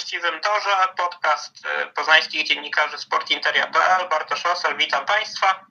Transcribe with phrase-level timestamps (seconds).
[0.00, 4.08] Właściwym torze, podcast e, poznańskich dziennikarzy sportinteria.pl.
[4.08, 5.66] Bartosz Osel, witam Państwa.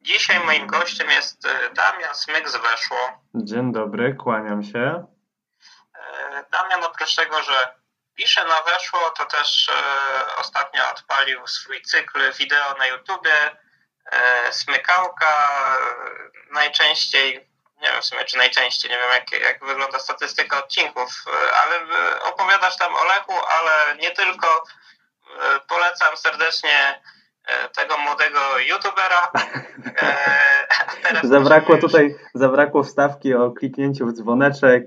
[0.00, 2.98] Dzisiaj moim gościem jest e, Damian Smyk z Weszło.
[3.34, 5.06] Dzień dobry, kłaniam się.
[5.94, 7.74] E, Damian oprócz tego, że
[8.14, 9.70] pisze na Weszło, to też
[10.38, 13.56] ostatnio odpalił swój cykl wideo na YouTubie.
[14.50, 15.48] Smykałka,
[16.50, 17.47] najczęściej
[17.82, 21.76] nie wiem w sumie, czy najczęściej, nie wiem jak, jak wygląda statystyka odcinków, e, ale
[21.76, 24.64] e, opowiadasz tam o Lechu, ale nie tylko.
[25.40, 27.02] E, polecam serdecznie
[27.74, 29.32] tego młodego youtubera.
[31.22, 34.82] zabrakło tutaj, zabrakło wstawki o kliknięciu w dzwoneczek,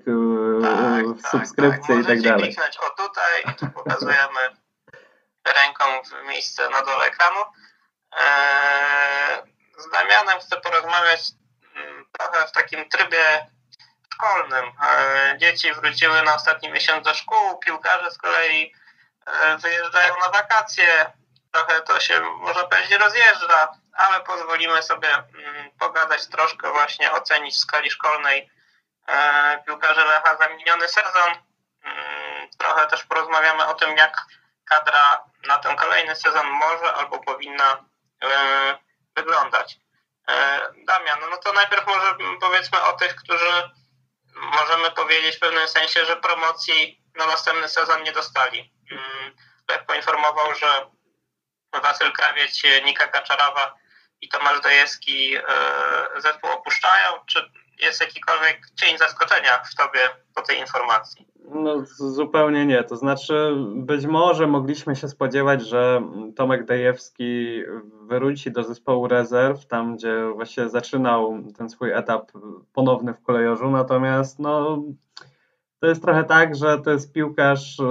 [0.62, 2.18] tak, w subskrypcję tak, tak.
[2.18, 2.44] i tak dalej.
[2.44, 4.40] kliknąć o tutaj i tu pokazujemy
[5.46, 7.40] ręką w miejsce na dole ekranu.
[9.78, 11.22] Z Damianem chcę porozmawiać
[12.12, 13.48] trochę w takim trybie
[14.14, 14.72] szkolnym.
[14.84, 18.74] E, dzieci wróciły na ostatni miesiąc do szkół, piłkarze z kolei
[19.26, 21.12] e, wyjeżdżają na wakacje.
[21.52, 27.60] Trochę to się, można powiedzieć, rozjeżdża, ale pozwolimy sobie mm, pogadać troszkę, właśnie ocenić w
[27.60, 28.50] skali szkolnej
[29.08, 31.34] e, piłkarzy Lecha za miniony sezon.
[31.84, 34.18] Mm, trochę też porozmawiamy o tym, jak
[34.66, 37.86] kadra na ten kolejny sezon może albo powinna
[39.16, 39.80] wyglądać.
[40.32, 43.70] E, Damian, no to najpierw może powiedzmy o tych, którzy
[44.36, 48.74] możemy powiedzieć w pewnym sensie, że promocji na następny sezon nie dostali.
[49.70, 50.92] Jak mm, poinformował, że
[51.74, 53.76] Wasyl Krawiec, Nika Kaczarawa
[54.22, 55.42] i Tomasz Dojewski e,
[56.18, 57.26] zespół opuszczają.
[57.26, 57.52] Czy
[57.82, 60.00] jest jakikolwiek cień zaskoczenia w tobie
[60.36, 61.28] po tej informacji?
[61.54, 62.84] No zupełnie nie.
[62.84, 66.02] To znaczy być może mogliśmy się spodziewać, że
[66.36, 67.62] Tomek Dejewski
[68.02, 72.32] wróci do zespołu rezerw, tam gdzie właśnie zaczynał ten swój etap
[72.74, 74.84] ponowny w kolejorzu, natomiast no
[75.80, 77.86] to jest trochę tak, że to jest piłkarz yy,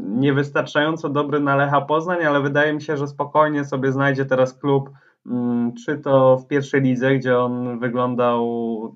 [0.00, 4.90] niewystarczająco dobry na Lecha Poznań, ale wydaje mi się, że spokojnie sobie znajdzie teraz klub,
[5.84, 8.44] czy to w pierwszej lidze, gdzie on wyglądał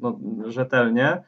[0.00, 1.22] no, rzetelnie,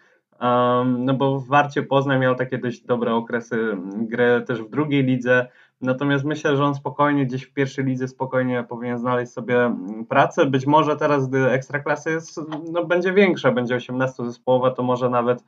[0.99, 5.49] no bo w Warcie Poznań miał takie dość dobre okresy gry też w drugiej lidze,
[5.81, 9.77] natomiast myślę, że on spokojnie gdzieś w pierwszej lidze spokojnie powinien znaleźć sobie
[10.09, 10.47] pracę.
[10.47, 12.41] Być może teraz, gdy ekstraklasy jest,
[12.73, 15.45] no będzie większa, będzie 18 zespołowa, to może nawet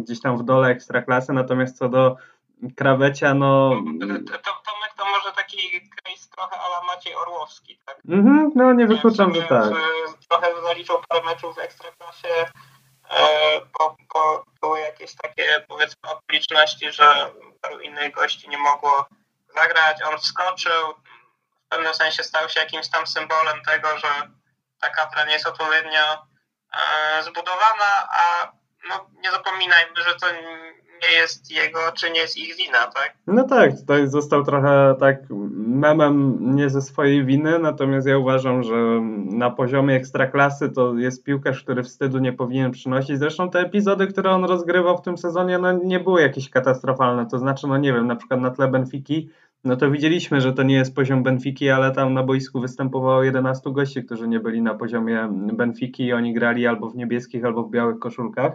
[0.00, 2.16] gdzieś tam w dole ekstraklasy, natomiast co do
[2.76, 3.70] Krawecia, no...
[4.00, 4.83] Tomek to może
[5.54, 7.98] taki case trochę ala Maciej Orłowski, tak?
[8.08, 9.72] Mhm, no nie wykluczam, że tak.
[10.28, 12.46] Trochę zaliczył parę meczów w ekstraklasie,
[13.78, 19.06] bo, bo były jakieś takie powiedzmy okoliczności, że paru innych gości nie mogło
[19.54, 20.02] zagrać.
[20.02, 20.94] On wskoczył,
[21.66, 24.08] w pewnym sensie stał się jakimś tam symbolem tego, że
[24.80, 26.26] ta kadra nie jest odpowiednio
[26.72, 28.52] e, zbudowana, a
[28.88, 30.26] no, nie zapominajmy, że to
[31.02, 33.14] nie jest jego, czy nie jest ich wina, tak?
[33.26, 35.16] No tak, tutaj został trochę tak
[35.56, 39.00] memem nie ze swojej winy, natomiast ja uważam, że
[39.30, 43.18] na poziomie ekstraklasy to jest piłkarz, który wstydu nie powinien przynosić.
[43.18, 47.38] Zresztą te epizody, które on rozgrywał w tym sezonie, no nie były jakieś katastrofalne, to
[47.38, 49.30] znaczy, no nie wiem, na przykład na tle Benfiki,
[49.64, 53.72] no to widzieliśmy, że to nie jest poziom Benfiki, ale tam na boisku występowało 11
[53.72, 57.70] gości, którzy nie byli na poziomie Benfiki i oni grali albo w niebieskich, albo w
[57.70, 58.52] białych koszulkach.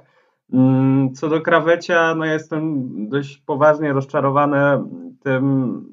[0.54, 4.58] Mm, co do Krawecia, no jestem dość poważnie rozczarowany
[5.24, 5.86] tym,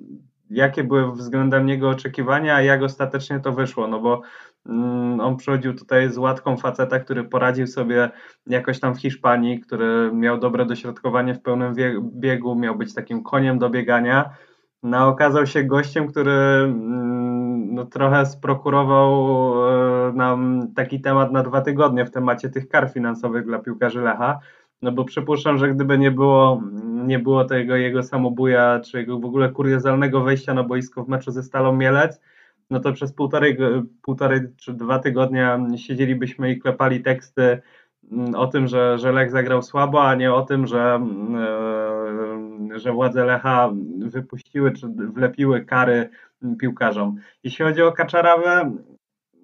[0.51, 4.23] jakie były względem niego oczekiwania, a jak ostatecznie to wyszło, no bo
[4.67, 8.11] mm, on przychodził tutaj z łatką faceta, który poradził sobie
[8.47, 13.59] jakoś tam w Hiszpanii, który miał dobre dośrodkowanie w pełnym biegu, miał być takim koniem
[13.59, 14.31] do biegania.
[14.83, 19.55] No, okazał się gościem, który mm, no, trochę sprokurował
[20.09, 24.41] e, nam taki temat na dwa tygodnie w temacie tych kar finansowych dla piłkarzy Lecha.
[24.83, 26.63] No bo przypuszczam, że gdyby nie było,
[27.07, 31.31] nie było tego jego samobuja, czy jego w ogóle kuriozalnego wejścia na boisko w meczu
[31.31, 32.21] ze Stalą Mielec,
[32.71, 33.57] no to przez półtorej,
[34.03, 37.63] półtorej czy dwa tygodnia siedzielibyśmy i klepali teksty
[38.37, 41.01] o tym, że, że Lech zagrał słabo, a nie o tym, że,
[42.75, 46.11] e, że władze Lecha wypuściły czy wlepiły kary
[46.61, 47.17] piłkarzom.
[47.45, 48.73] Jeśli chodzi o Kaczarawę,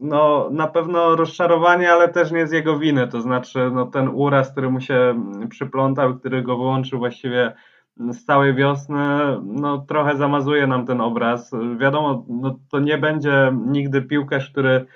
[0.01, 4.53] no na pewno rozczarowanie, ale też nie z jego winy, to znaczy no, ten uraz,
[4.53, 7.53] który mu się przyplątał, który go wyłączył właściwie
[7.97, 8.99] z całej wiosny,
[9.43, 11.51] no trochę zamazuje nam ten obraz.
[11.79, 14.87] Wiadomo, no, to nie będzie nigdy piłkarz, który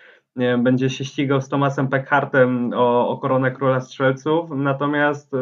[0.59, 5.39] będzie się ścigał z Tomasem Peckhartem o, o koronę króla strzelców, natomiast y,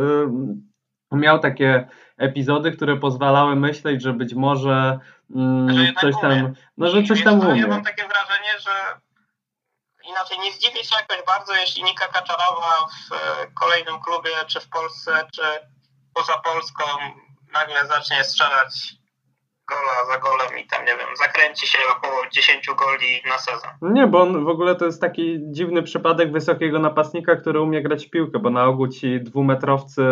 [1.12, 4.99] miał takie epizody, które pozwalały myśleć, że być może
[5.31, 7.61] y, coś tam, no że coś tam umie.
[7.61, 8.70] Ja mam takie wrażenie, że
[10.08, 13.17] inaczej nie zdziwię się jakoś bardzo, jeśli Nika Kaczarowa w e,
[13.61, 15.43] kolejnym klubie, czy w Polsce, czy
[16.14, 16.85] poza Polską
[17.52, 18.94] nagle zacznie strzelać
[19.69, 23.70] gola za golem i tam, nie wiem, zakręci się około 10 goli na sezon.
[23.82, 28.06] Nie, bo on w ogóle to jest taki dziwny przypadek wysokiego napastnika, który umie grać
[28.06, 30.02] w piłkę, bo na ogół ci dwumetrowcy,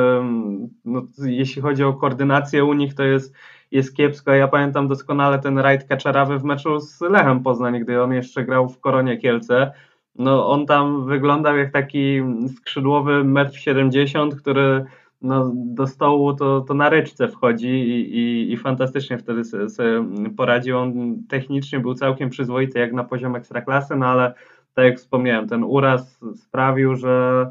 [0.85, 3.35] no, jeśli chodzi o koordynację u nich, to jest,
[3.71, 4.33] jest kiepsko.
[4.33, 8.69] Ja pamiętam doskonale ten rajd Kaczarawy w meczu z Lechem Poznań, gdy on jeszcze grał
[8.69, 9.73] w Koronie Kielce.
[10.15, 12.23] No, on tam wyglądał jak taki
[12.57, 14.85] skrzydłowy metr 70, który
[15.23, 20.05] no, do stołu to, to na ryczce wchodzi i, i, i fantastycznie wtedy sobie, sobie
[20.37, 20.79] poradził.
[20.79, 24.35] On technicznie był całkiem przyzwoity jak na poziom ekstraklasy, no ale
[24.75, 27.47] tak jak wspomniałem, ten uraz sprawił, że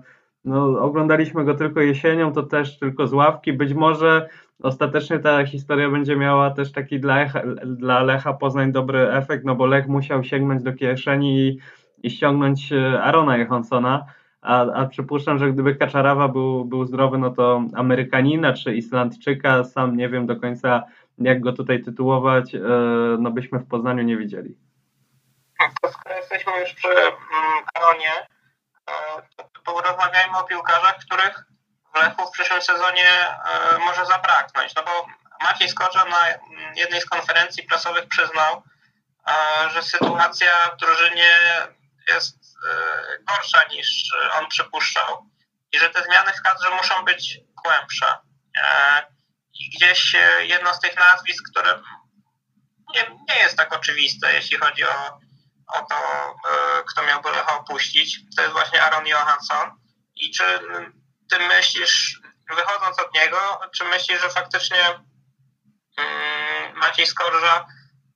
[0.45, 3.53] no, oglądaliśmy go tylko jesienią, to też tylko z ławki.
[3.53, 4.29] Być może
[4.63, 9.56] ostatecznie ta historia będzie miała też taki dla, Lecha, dla Lecha Poznań dobry efekt, no
[9.56, 11.57] bo Lech musiał sięgnąć do kieszeni i,
[12.03, 14.06] i ściągnąć e, Arona Johanssona
[14.41, 19.97] a, a przypuszczam, że gdyby Kaczarawa był, był zdrowy, no to Amerykanina czy Islandczyka, sam
[19.97, 20.83] nie wiem do końca
[21.17, 22.59] jak go tutaj tytułować, e,
[23.19, 24.57] no byśmy w Poznaniu nie widzieli.
[25.81, 28.13] To skoro jesteśmy już przy mm, Karonie,
[28.89, 28.93] e,
[29.38, 31.45] to porozmawiajmy o piłkarzach, których
[31.94, 34.75] w Lechu w przyszłym sezonie e, może zabraknąć.
[34.75, 35.07] No bo
[35.44, 38.61] Maciej Skoczek na jednej z konferencji prasowych przyznał,
[39.73, 41.29] że sytuacja w drużynie
[42.07, 42.40] jest
[43.27, 43.87] gorsza niż
[44.39, 45.31] on przypuszczał
[45.71, 48.17] i że te zmiany w kadrze muszą być głębsze.
[48.57, 49.03] E,
[49.53, 51.79] I gdzieś e, jedno z tych nazwisk, które
[52.95, 55.19] nie, nie jest tak oczywiste, jeśli chodzi o,
[55.67, 55.95] o to,
[56.87, 59.71] kto miałby Lecha opuścić, to jest właśnie Aaron Johansson.
[60.15, 60.43] I czy
[61.29, 62.21] ty myślisz,
[62.55, 64.85] wychodząc od niego, czy myślisz, że faktycznie
[65.97, 67.65] mm, Maciej Skorża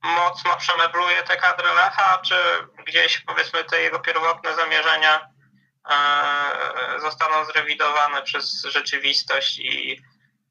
[0.05, 2.35] mocno przemebluje tę kadrę Lecha, czy
[2.87, 5.19] gdzieś powiedzmy te jego pierwotne zamierzenia
[5.89, 10.01] e, zostaną zrewidowane przez rzeczywistość i,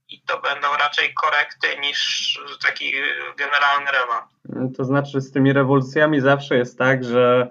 [0.09, 1.99] i to będą raczej korekty niż
[2.63, 2.93] taki
[3.37, 4.35] generalny remont.
[4.77, 7.51] To znaczy z tymi rewolucjami zawsze jest tak, że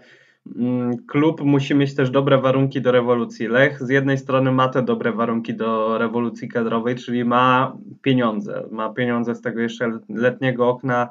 [0.56, 3.48] mm, klub musi mieć też dobre warunki do rewolucji.
[3.48, 8.64] Lech z jednej strony ma te dobre warunki do rewolucji kadrowej, czyli ma pieniądze.
[8.72, 11.10] Ma pieniądze z tego jeszcze letniego okna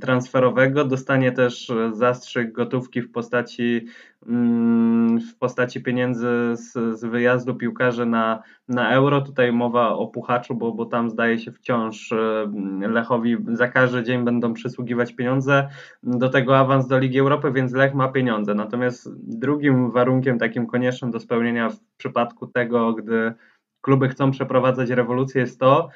[0.00, 3.86] transferowego, dostanie też zastrzyk gotówki w postaci,
[4.26, 9.20] mm, w postaci pieniędzy z, z wyjazdu piłkarzy na, na euro.
[9.20, 14.24] Tutaj mowa o Puchaczu, bo, bo tam zdaje się wciąż mm, Lechowi za każdy dzień
[14.24, 15.68] będą przysługiwać pieniądze.
[16.02, 18.54] Do tego awans do Ligi Europy, więc Lech ma pieniądze.
[18.54, 23.32] Natomiast drugim warunkiem takim koniecznym do spełnienia w przypadku tego, gdy
[23.80, 25.88] kluby chcą przeprowadzać rewolucję jest to,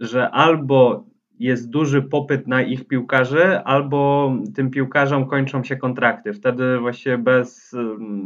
[0.00, 1.04] że albo
[1.38, 6.32] jest duży popyt na ich piłkarzy, albo tym piłkarzom kończą się kontrakty.
[6.32, 7.76] Wtedy właściwie bez,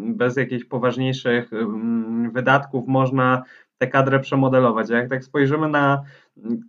[0.02, 3.42] bez jakichś poważniejszych mm, wydatków można
[3.78, 4.90] tę kadrę przemodelować.
[4.90, 6.02] A jak tak spojrzymy na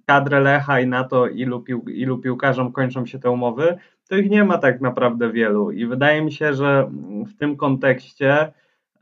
[0.05, 3.77] kadrę Lecha i na to, ilu, pił, ilu piłkarzom kończą się te umowy,
[4.09, 5.71] to ich nie ma tak naprawdę wielu.
[5.71, 6.91] I wydaje mi się, że
[7.27, 8.53] w tym kontekście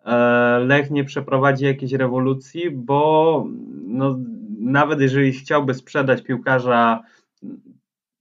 [0.05, 3.45] e, Lech nie przeprowadzi jakiejś rewolucji, bo
[3.83, 4.19] no,
[4.59, 7.03] nawet jeżeli chciałby sprzedać piłkarza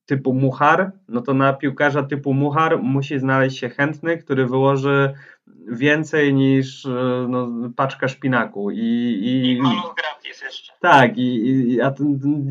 [0.06, 5.14] typu Muchar, no to na piłkarza typu Muchar musi znaleźć się chętny, który wyłoży
[5.68, 8.70] więcej niż e, no, paczka szpinaku.
[8.70, 10.73] I, i, I gratis jeszcze.
[10.80, 11.94] Tak, i, i a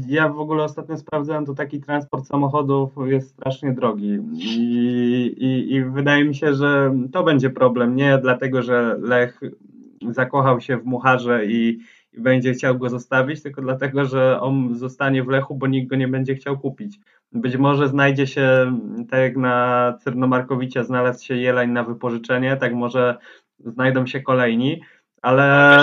[0.07, 4.19] ja w ogóle ostatnio sprawdzałem, to taki transport samochodów jest strasznie drogi.
[4.34, 7.95] I, i, I wydaje mi się, że to będzie problem.
[7.95, 9.41] Nie dlatego, że Lech
[10.10, 11.79] zakochał się w Mucharze i,
[12.17, 15.95] i będzie chciał go zostawić, tylko dlatego, że on zostanie w Lechu, bo nikt go
[15.95, 16.98] nie będzie chciał kupić.
[17.31, 18.77] Być może znajdzie się,
[19.12, 23.17] tak jak na Cyrnomarkowicie znalazł się Jeleń na wypożyczenie, tak może
[23.60, 24.81] znajdą się kolejni,
[25.22, 25.77] ale...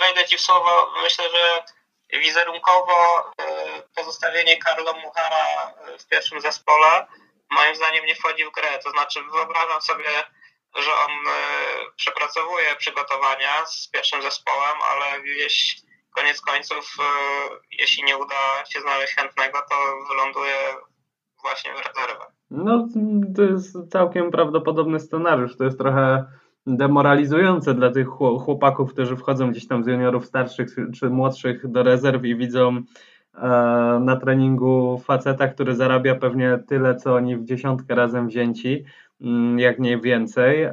[0.00, 0.70] Wejdę Ci w słowo,
[1.02, 1.74] myślę, że
[2.18, 3.44] wizerunkowo y,
[3.94, 7.06] pozostawienie Karlo Muchara y, w pierwszym zespole
[7.50, 10.10] moim zdaniem nie wchodzi w grę, to znaczy wyobrażam sobie
[10.82, 11.40] że on e,
[11.96, 15.76] przepracowuje przygotowania z pierwszym zespołem, ale gdzieś
[16.16, 17.04] koniec końców, e,
[17.80, 19.76] jeśli nie uda się znaleźć chętnego, to
[20.08, 20.56] wyląduje
[21.42, 22.24] właśnie w rezerwę.
[22.50, 22.88] No,
[23.36, 25.56] to jest całkiem prawdopodobny scenariusz.
[25.56, 26.24] To jest trochę
[26.66, 32.24] demoralizujące dla tych chłopaków, którzy wchodzą gdzieś tam z juniorów starszych czy młodszych do rezerw
[32.24, 32.82] i widzą
[33.34, 33.48] e,
[34.00, 38.84] na treningu faceta, który zarabia pewnie tyle, co oni w dziesiątkę razem wzięci
[39.56, 40.62] jak nie więcej.
[40.62, 40.72] E,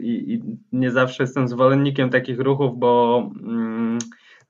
[0.00, 3.98] I, nie zawsze jestem zwolennikiem takich ruchów, bo mm,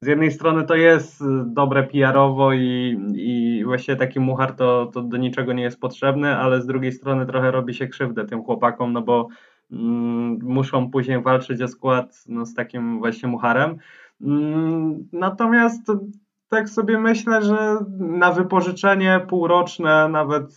[0.00, 5.16] z jednej strony to jest dobre PR-owo i, i właściwie taki muchar to, to do
[5.16, 9.02] niczego nie jest potrzebny, ale z drugiej strony trochę robi się krzywdę tym chłopakom, no
[9.02, 9.28] bo
[9.72, 13.76] mm, muszą później walczyć o skład no, z takim właśnie mucharem.
[15.12, 15.92] Natomiast
[16.48, 20.52] tak sobie myślę, że na wypożyczenie półroczne, nawet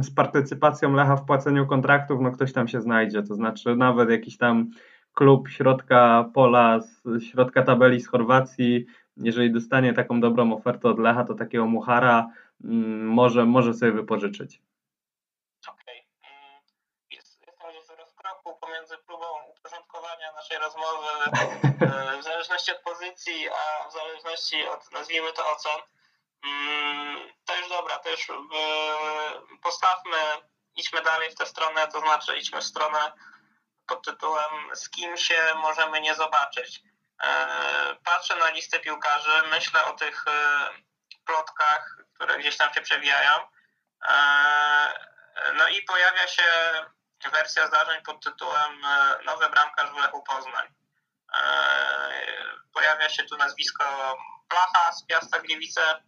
[0.00, 3.22] z partycypacją Lecha w płaceniu kontraktów, no ktoś tam się znajdzie.
[3.22, 4.70] To znaczy nawet jakiś tam
[5.14, 11.24] klub środka pola, z środka tabeli z Chorwacji, jeżeli dostanie taką dobrą ofertę od Lecha,
[11.24, 12.28] to takiego Muchara
[13.18, 14.62] może, może sobie wypożyczyć.
[15.68, 16.06] Okej.
[16.20, 16.30] Okay.
[17.10, 17.40] Jest,
[17.88, 21.10] w rozkroku pomiędzy próbą uporządkowania naszej rozmowy
[21.80, 22.82] e, w zależności od
[23.28, 25.80] a w zależności od, nazwijmy to, ocen.
[26.44, 28.34] Mm, to już dobra, to już e,
[29.62, 30.18] postawmy,
[30.76, 33.12] idźmy dalej w tę stronę, to znaczy idźmy w stronę
[33.86, 36.80] pod tytułem z kim się możemy nie zobaczyć.
[37.22, 40.24] E, patrzę na listę piłkarzy, myślę o tych
[41.24, 43.30] plotkach, które gdzieś tam się przewijają.
[45.54, 46.42] No i pojawia się
[47.32, 48.80] wersja zdarzeń pod tytułem
[49.24, 50.81] Nowy bramkarz w Lechu Poznań.
[52.74, 53.84] Pojawia się tu nazwisko
[54.48, 56.02] Placha z Piasta Gliwice.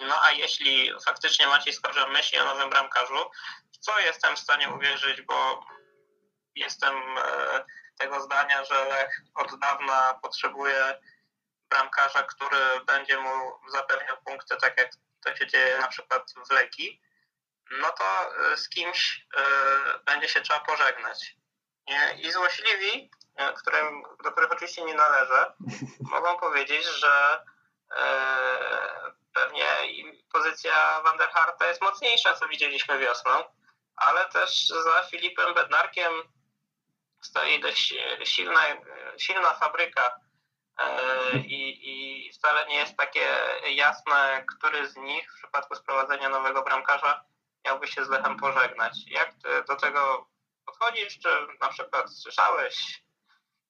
[0.00, 3.30] No a jeśli faktycznie Maciej Skorża myśli o nowym bramkarzu,
[3.80, 5.66] co jestem w stanie uwierzyć, bo
[6.54, 7.64] jestem e,
[7.98, 11.00] tego zdania, że Lech od dawna potrzebuje
[11.70, 14.90] bramkarza, który będzie mu zapewniał punkty, tak jak
[15.24, 17.02] to się dzieje na przykład w Leki,
[17.70, 19.42] no to e, z kimś e,
[19.98, 21.36] będzie się trzeba pożegnać.
[22.18, 23.10] I złośliwi,
[23.56, 25.52] którym, do których oczywiście nie należę,
[26.14, 27.44] mogą powiedzieć, że
[29.34, 29.66] pewnie
[30.32, 33.30] pozycja Van der Harta jest mocniejsza, co widzieliśmy wiosną,
[33.96, 36.12] ale też za Filipem Bednarkiem
[37.20, 38.60] stoi dość silna,
[39.18, 40.20] silna fabryka
[40.78, 40.98] e,
[41.56, 41.80] i,
[42.26, 43.26] i wcale nie jest takie
[43.66, 47.24] jasne, który z nich w przypadku sprowadzenia nowego bramkarza
[47.64, 48.92] miałby się z Lechem pożegnać.
[49.06, 50.26] Jak ty do tego
[50.66, 51.18] podchodzisz?
[51.18, 51.28] Czy
[51.60, 53.03] na przykład słyszałeś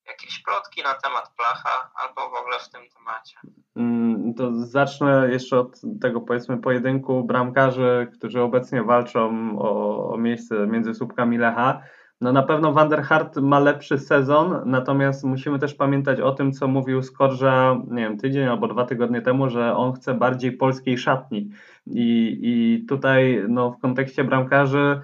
[0.06, 3.36] jakieś plotki na temat Placha albo w ogóle w tym temacie?
[3.76, 10.66] Mm, to zacznę jeszcze od tego powiedzmy pojedynku bramkarzy, którzy obecnie walczą o, o miejsce
[10.66, 11.80] między słupkami Lecha.
[12.20, 16.52] No na pewno Van der Hart ma lepszy sezon, natomiast musimy też pamiętać o tym,
[16.52, 20.98] co mówił Skorża, nie wiem, tydzień albo dwa tygodnie temu, że on chce bardziej polskiej
[20.98, 21.50] szatni.
[21.86, 25.00] I, i tutaj no, w kontekście bramkarzy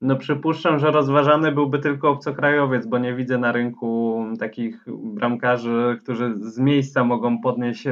[0.00, 6.34] no przypuszczam, że rozważany byłby tylko obcokrajowiec, bo nie widzę na rynku takich bramkarzy, którzy
[6.40, 7.84] z miejsca mogą podnieść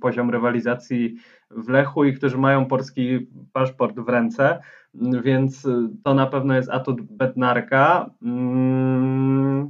[0.00, 1.16] poziom rywalizacji
[1.50, 4.58] w Lechu i którzy mają polski paszport w ręce
[4.94, 8.10] więc y, to na pewno jest atut Bednarka.
[8.22, 9.68] Mm,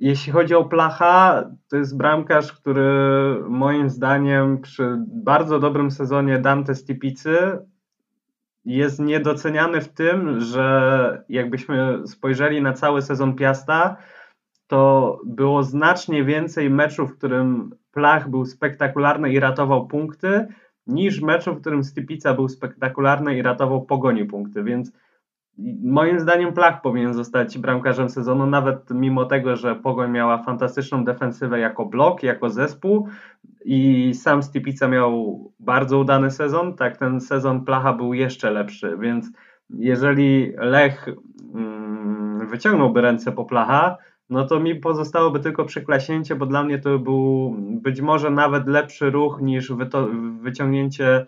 [0.00, 2.90] jeśli chodzi o Placha, to jest bramkarz, który
[3.48, 7.58] moim zdaniem przy bardzo dobrym sezonie Dante Stipicy
[8.64, 13.96] jest niedoceniany w tym, że jakbyśmy spojrzeli na cały sezon Piasta,
[14.68, 20.46] to było znacznie więcej meczów, w którym Plach był spektakularny i ratował punkty,
[20.86, 24.92] niż meczu, w którym Stypica był spektakularny i ratował pogoni punkty, więc
[25.82, 31.58] moim zdaniem Plach powinien zostać bramkarzem sezonu, nawet mimo tego, że Pogoń miała fantastyczną defensywę
[31.58, 33.08] jako blok, jako zespół.
[33.64, 39.30] I sam Stypica miał bardzo udany sezon, tak ten sezon Placha był jeszcze lepszy, więc
[39.70, 41.08] jeżeli Lech
[41.54, 43.96] mm, wyciągnąłby ręce po Placha,
[44.30, 49.10] no to mi pozostałoby tylko przyklaśnięcie, bo dla mnie to był być może nawet lepszy
[49.10, 49.72] ruch niż
[50.40, 51.26] wyciągnięcie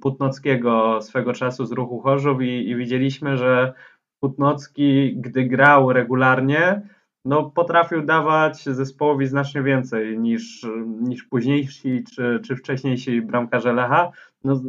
[0.00, 3.72] Putnockiego swego czasu z ruchu Chorzów i, i widzieliśmy, że
[4.20, 6.82] Putnocki, gdy grał regularnie,
[7.24, 10.66] no, potrafił dawać zespołowi znacznie więcej niż,
[11.00, 14.10] niż późniejsi czy, czy wcześniejsi bramkarze Lecha.
[14.44, 14.60] No,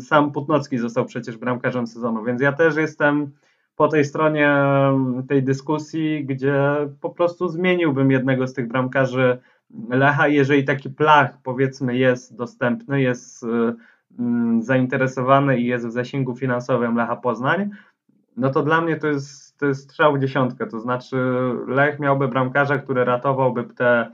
[0.00, 3.30] sam Putnocki został przecież bramkarzem sezonu, więc ja też jestem
[3.78, 4.54] po tej stronie
[5.28, 9.38] tej dyskusji, gdzie po prostu zmieniłbym jednego z tych bramkarzy
[9.90, 13.46] Lecha, jeżeli taki plach powiedzmy jest dostępny, jest
[14.18, 17.70] mm, zainteresowany i jest w zasięgu finansowym Lecha Poznań,
[18.36, 21.16] no to dla mnie to jest, to jest strzał w dziesiątkę, to znaczy
[21.66, 24.12] Lech miałby bramkarza, który ratowałby te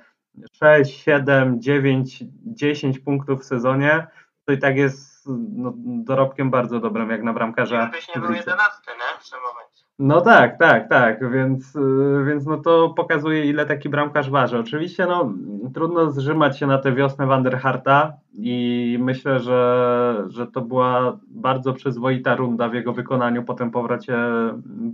[0.52, 4.06] 6, 7, 9, 10 punktów w sezonie,
[4.44, 5.13] to i tak jest
[5.57, 7.76] no, dorobkiem bardzo dobrym jak na bramkarza.
[7.76, 9.21] Jakbyś nie był 11, nie?
[9.21, 9.85] W tym momencie.
[9.99, 14.59] No tak, tak, tak, więc, y, więc no to pokazuje ile taki bramkarz waży.
[14.59, 15.33] Oczywiście no,
[15.75, 22.37] trudno zrzymać się na tę wiosnę Wanderharta i myślę, że, że to była bardzo przyzwoita
[22.37, 24.16] runda w jego wykonaniu po tym powrocie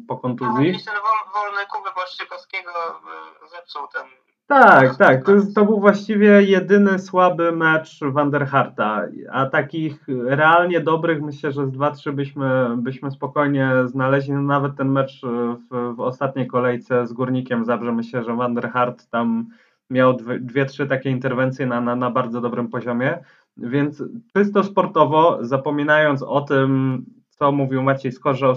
[0.08, 0.72] po kontuzji.
[0.72, 1.02] No, ten
[1.34, 4.06] wolny Kuby Błaszczykowskiego y, zepsuł ten
[4.50, 5.24] tak, tak.
[5.24, 11.70] To, to był właściwie jedyny słaby mecz Vanderharta, a takich realnie dobrych myślę, że z
[11.70, 14.32] 2-3 byśmy, byśmy spokojnie znaleźli.
[14.32, 19.46] No nawet ten mecz w, w ostatniej kolejce z Górnikiem Zabrze myślę, że Vanderhart tam
[19.90, 23.18] miał dwie trzy takie interwencje na, na, na bardzo dobrym poziomie.
[23.56, 24.02] Więc
[24.34, 28.56] czysto sportowo, zapominając o tym, co mówił Maciej Skorze o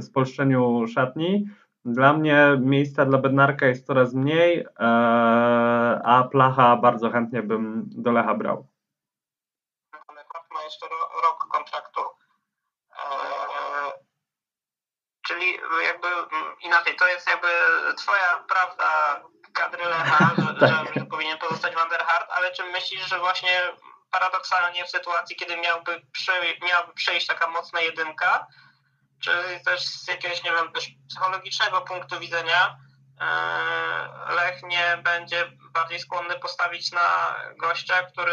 [0.00, 1.46] spolszczeniu szatni,
[1.84, 4.66] dla mnie miejsca dla Bednarka jest coraz mniej, e,
[6.04, 8.68] a Placha bardzo chętnie bym do Lecha brał.
[10.54, 10.86] Ma jeszcze
[11.22, 12.00] rok kontraktu.
[12.00, 13.04] E,
[15.26, 15.46] czyli
[15.84, 16.08] jakby
[16.62, 17.48] inaczej, to jest jakby
[17.96, 19.20] twoja prawda
[19.52, 20.94] kadry Lecha, że, tak.
[20.94, 23.60] że powinien pozostać Vanderhart, ale czy myślisz, że właśnie
[24.10, 28.46] paradoksalnie w sytuacji, kiedy miałby, przy, miałaby przyjść taka mocna jedynka,
[29.24, 29.30] czy
[29.64, 32.76] też z jakiegoś, nie wiem, też psychologicznego punktu widzenia
[33.20, 35.36] e, Lech nie będzie
[35.74, 38.32] bardziej skłonny postawić na gościa, który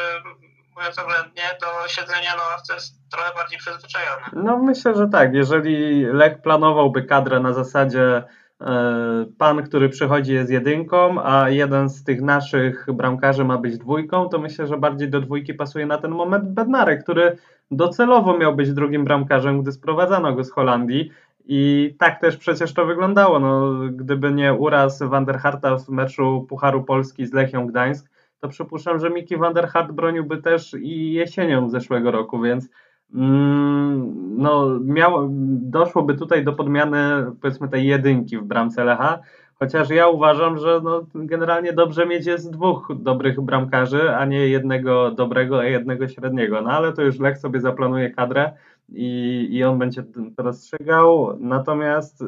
[0.75, 4.25] mówiąc oględnie, do siedzenia na ławce jest trochę bardziej przyzwyczajony.
[4.33, 5.33] No myślę, że tak.
[5.33, 8.23] Jeżeli Lech planowałby kadrę na zasadzie
[8.61, 14.29] E, pan, który przychodzi jest jedynką, a jeden z tych naszych bramkarzy ma być dwójką,
[14.29, 17.37] to myślę, że bardziej do dwójki pasuje na ten moment Bednarek, który
[17.71, 21.11] docelowo miał być drugim bramkarzem, gdy sprowadzano go z Holandii.
[21.45, 23.39] I tak też przecież to wyglądało.
[23.39, 28.09] No, gdyby nie uraz Vanderharta w meczu Pucharu Polski z Lechią Gdańsk,
[28.39, 32.69] to przypuszczam, że Miki Vanderhart broniłby też i jesienią zeszłego roku, więc
[33.13, 35.27] Mm, no, miało,
[35.61, 36.99] doszłoby tutaj do podmiany
[37.41, 39.19] powiedzmy tej jedynki w bramce Lecha,
[39.61, 45.11] chociaż ja uważam, że no, generalnie dobrze mieć jest dwóch dobrych bramkarzy, a nie jednego
[45.11, 48.51] dobrego, a jednego średniego, no ale to już Lech sobie zaplanuje kadrę
[48.89, 50.03] i, i on będzie
[50.37, 52.23] to rozstrzygał, natomiast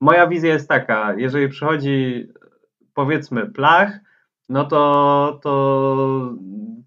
[0.00, 2.28] moja wizja jest taka, jeżeli przychodzi
[2.94, 3.98] powiedzmy Plach,
[4.48, 6.34] no to, to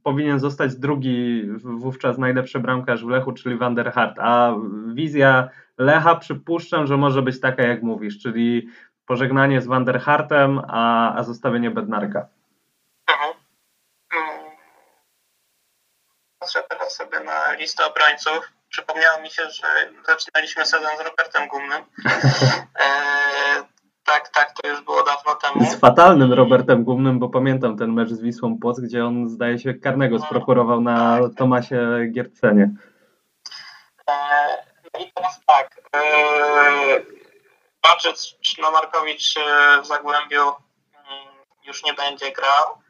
[0.03, 4.55] powinien zostać drugi wówczas najlepszy bramkarz w Lechu, czyli Van der Hart, a
[4.93, 8.67] wizja Lecha przypuszczam, że może być taka jak mówisz, czyli
[9.05, 12.27] pożegnanie z Van der Hartem, a, a zostawienie Bednarka.
[13.09, 13.33] Mhm.
[14.13, 14.51] Mm.
[16.39, 18.51] Patrzę teraz sobie na listę obrońców.
[18.69, 19.67] Przypomniało mi się, że
[20.07, 21.81] zaczynaliśmy sezon z Robertem Gumnym.
[22.79, 23.63] E,
[24.05, 25.65] tak, tak, to już było dawno temu.
[25.71, 29.73] Z fatalnym Robertem Gumnym, bo pamiętam ten mecz z Wisłą Płock, gdzie on zdaje się
[29.73, 31.37] karnego no, sprokurował na tak.
[31.37, 31.77] Tomasie
[32.11, 32.69] Giercenie.
[34.09, 34.13] E,
[34.93, 35.81] no i teraz tak.
[35.95, 37.14] E,
[37.85, 38.35] Baczyc
[38.71, 42.81] Markowicz e, w Zagłębiu mm, już nie będzie grał.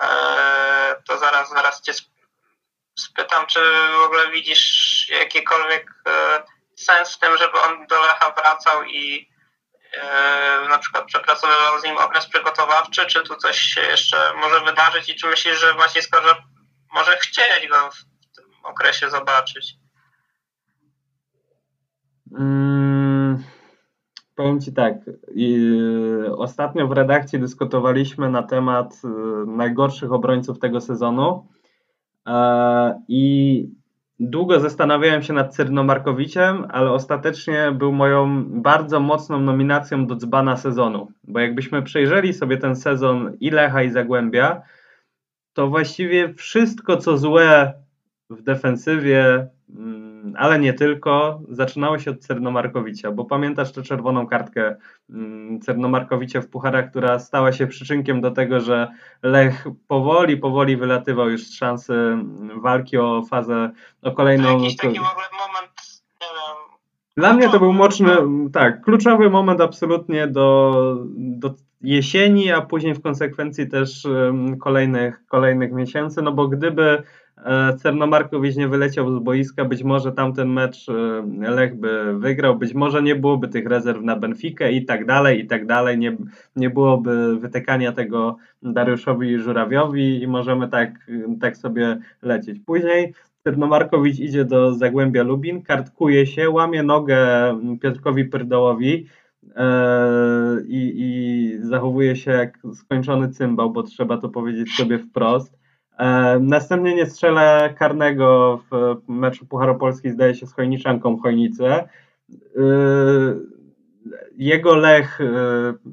[0.00, 1.92] E, to zaraz, zaraz cię
[2.98, 3.60] spytam, czy
[3.98, 6.42] w ogóle widzisz jakikolwiek e,
[6.76, 9.36] sens w tym, żeby on do Lecha wracał i
[10.68, 15.14] na przykład przepracowywał z nim okres przygotowawczy, czy tu coś się jeszcze może wydarzyć i
[15.14, 16.36] czy myślisz, że właśnie skoro
[16.92, 19.74] może chcieć go w tym okresie zobaczyć?
[22.36, 22.95] Hmm,
[24.36, 24.94] powiem Ci tak.
[25.34, 25.70] I,
[26.36, 31.46] ostatnio w redakcji dyskutowaliśmy na temat y, najgorszych obrońców tego sezonu.
[32.26, 33.68] E, I
[34.20, 41.08] Długo zastanawiałem się nad Cyrnomarkowiciem, ale ostatecznie był moją bardzo mocną nominacją do dzbana sezonu.
[41.24, 44.62] Bo jakbyśmy przejrzeli sobie ten sezon i Lecha i Zagłębia,
[45.52, 47.74] to właściwie wszystko co złe
[48.30, 49.95] w defensywie, mm,
[50.36, 54.76] ale nie tylko, zaczynało się od Cernomarkowicza, bo pamiętasz tę czerwoną kartkę
[55.10, 58.88] mm, Cernomarkowicza w Pucharach, która stała się przyczynkiem do tego, że
[59.22, 62.16] Lech powoli, powoli wylatywał już z szansy
[62.62, 63.70] walki o fazę,
[64.02, 64.58] o kolejną...
[64.58, 65.22] Jakiś taki moment,
[66.20, 66.76] nie wiem...
[67.16, 68.16] Dla mnie to był mocny,
[68.52, 74.06] tak, kluczowy moment absolutnie do, do jesieni, a później w konsekwencji też
[74.60, 77.02] kolejnych, kolejnych miesięcy, no bo gdyby
[77.78, 83.02] Cernomarkowicz nie wyleciał z boiska, być może tamten mecz e, Lech by wygrał, być może
[83.02, 86.16] nie byłoby tych rezerw na Benfikę i tak dalej, i tak dalej, nie,
[86.56, 92.60] nie byłoby wytykania tego Dariuszowi Żurawiowi i możemy tak, tak sobie lecieć.
[92.66, 97.18] Później Cernomarkowicz idzie do Zagłębia Lubin, kartkuje się, łamie nogę
[97.80, 99.06] Piotrkowi Pyrdołowi,
[99.56, 99.66] e,
[100.68, 105.55] i zachowuje się jak skończony cymbał, bo trzeba to powiedzieć sobie wprost.
[105.98, 111.88] E, następnie nie strzelę karnego w meczu Pucharopolski, zdaje się, z Chojniczanką Chojnice.
[114.36, 115.24] Jego Lech e,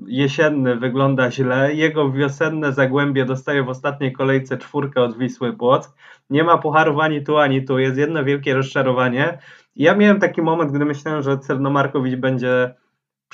[0.08, 5.96] jesienny wygląda źle, jego wiosenne Zagłębie dostaje w ostatniej kolejce czwórkę od Wisły Płock.
[6.30, 9.38] Nie ma pucharów ani tu, ani tu, jest jedno wielkie rozczarowanie.
[9.76, 12.76] Ja miałem taki moment, gdy myślałem, że Cernomarkowicz będzie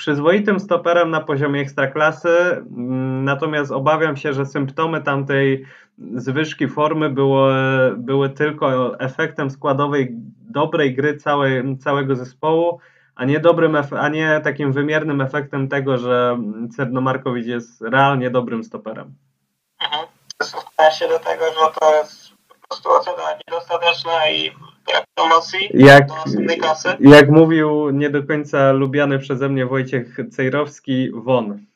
[0.00, 5.66] przyzwoitym stoperem na poziomie ekstraklasy, mm, natomiast obawiam się, że symptomy tamtej
[5.98, 7.48] zwyżki formy było,
[7.96, 10.08] były tylko efektem składowej
[10.50, 12.80] dobrej gry całej, całego zespołu,
[13.14, 16.38] a nie, dobrym, a nie takim wymiernym efektem tego, że
[16.76, 19.14] Cernomarkowicz jest realnie dobrym stoperem.
[19.82, 20.06] Mhm.
[20.76, 24.52] sensie do tego, że to jest po prostu ocena niedostateczna i
[25.14, 26.96] promocji Jak, do następnej klasy.
[27.00, 31.66] jak mówił nie do końca lubiany przeze mnie Wojciech Cejrowski, won.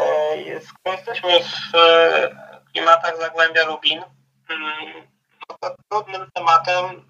[0.00, 1.30] E, Skoro jesteśmy
[1.72, 2.36] w e,
[2.72, 4.02] klimatach Zagłębia Lubin,
[4.50, 5.06] mm,
[5.48, 7.04] no to trudnym tematem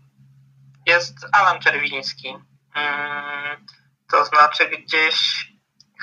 [0.87, 2.29] jest Alan Czerwiński.
[2.75, 3.67] Mm,
[4.11, 5.47] To znaczy gdzieś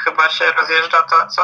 [0.06, 1.42] chyba się rozjeżdża to, co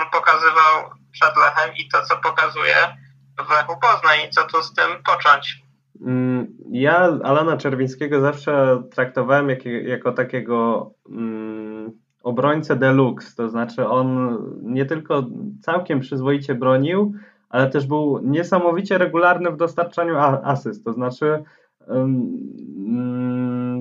[0.00, 2.96] on pokazywał przed Lechem i to, co pokazuje
[3.46, 5.62] w Lechu Poznań i co tu z tym począć.
[6.00, 14.38] Mm, Ja Alana Czerwińskiego zawsze traktowałem jak, jako takiego mm, obrońcę deluxe, to znaczy on
[14.62, 15.26] nie tylko
[15.60, 17.14] całkiem przyzwoicie bronił,
[17.48, 21.44] ale też był niesamowicie regularny w dostarczaniu asyst, to znaczy
[21.88, 22.38] mm,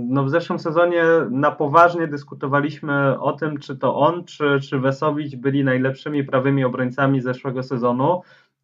[0.10, 5.36] no w zeszłym sezonie na poważnie dyskutowaliśmy o tym, czy to on, czy, czy Wesowicz
[5.36, 8.22] byli najlepszymi prawymi obrońcami zeszłego sezonu.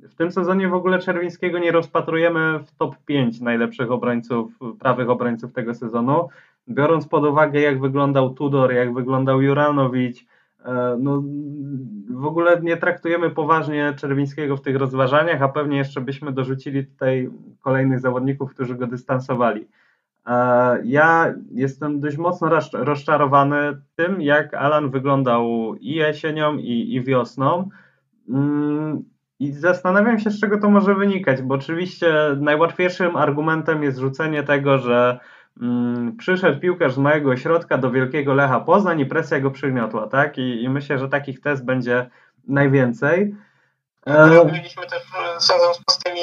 [0.09, 5.53] W tym sezonie w ogóle Czerwińskiego nie rozpatrujemy w top 5 najlepszych obrońców, prawych obrońców
[5.53, 6.27] tego sezonu.
[6.69, 10.25] Biorąc pod uwagę, jak wyglądał Tudor, jak wyglądał Juranowicz,
[10.65, 11.23] e, no,
[12.09, 17.29] w ogóle nie traktujemy poważnie Czerwińskiego w tych rozważaniach, a pewnie jeszcze byśmy dorzucili tutaj
[17.61, 19.67] kolejnych zawodników, którzy go dystansowali.
[20.27, 20.33] E,
[20.83, 23.57] Ja jestem dość mocno roz- rozczarowany
[23.95, 27.69] tym, jak Alan wyglądał i jesienią, i, i wiosną.
[29.43, 34.77] I zastanawiam się, z czego to może wynikać, bo oczywiście najłatwiejszym argumentem jest rzucenie tego,
[34.77, 35.19] że
[35.61, 40.37] mm, przyszedł piłkarz z małego ośrodka do Wielkiego Lecha Poznań i presja go przygniotła, tak?
[40.37, 42.09] I, i myślę, że takich test będzie
[42.47, 43.35] najwięcej.
[44.05, 46.21] E, Robiliśmy też e, sezon z pustymi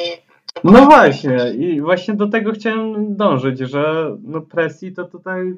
[0.65, 5.55] no właśnie, i właśnie do tego chciałem dążyć, że no presji to tutaj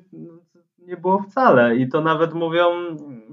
[0.86, 2.64] nie było wcale i to nawet mówią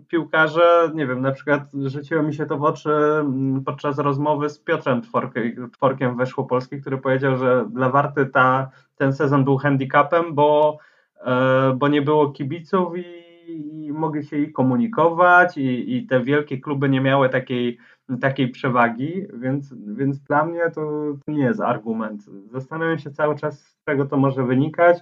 [0.08, 4.60] piłkarze, nie wiem, na przykład rzuciło mi się to w oczy mm, podczas rozmowy z
[4.60, 10.78] Piotrem Tworkiem, Tworkiem Weszłopolski, który powiedział, że dla Warty ta, ten sezon był handicapem, bo,
[11.26, 16.58] e, bo nie było kibiców i, i mogli się i komunikować i, i te wielkie
[16.58, 17.78] kluby nie miały takiej
[18.22, 20.82] takiej przewagi, więc, więc dla mnie to,
[21.26, 22.26] to nie jest argument.
[22.52, 24.98] Zastanawiam się cały czas, z czego to może wynikać.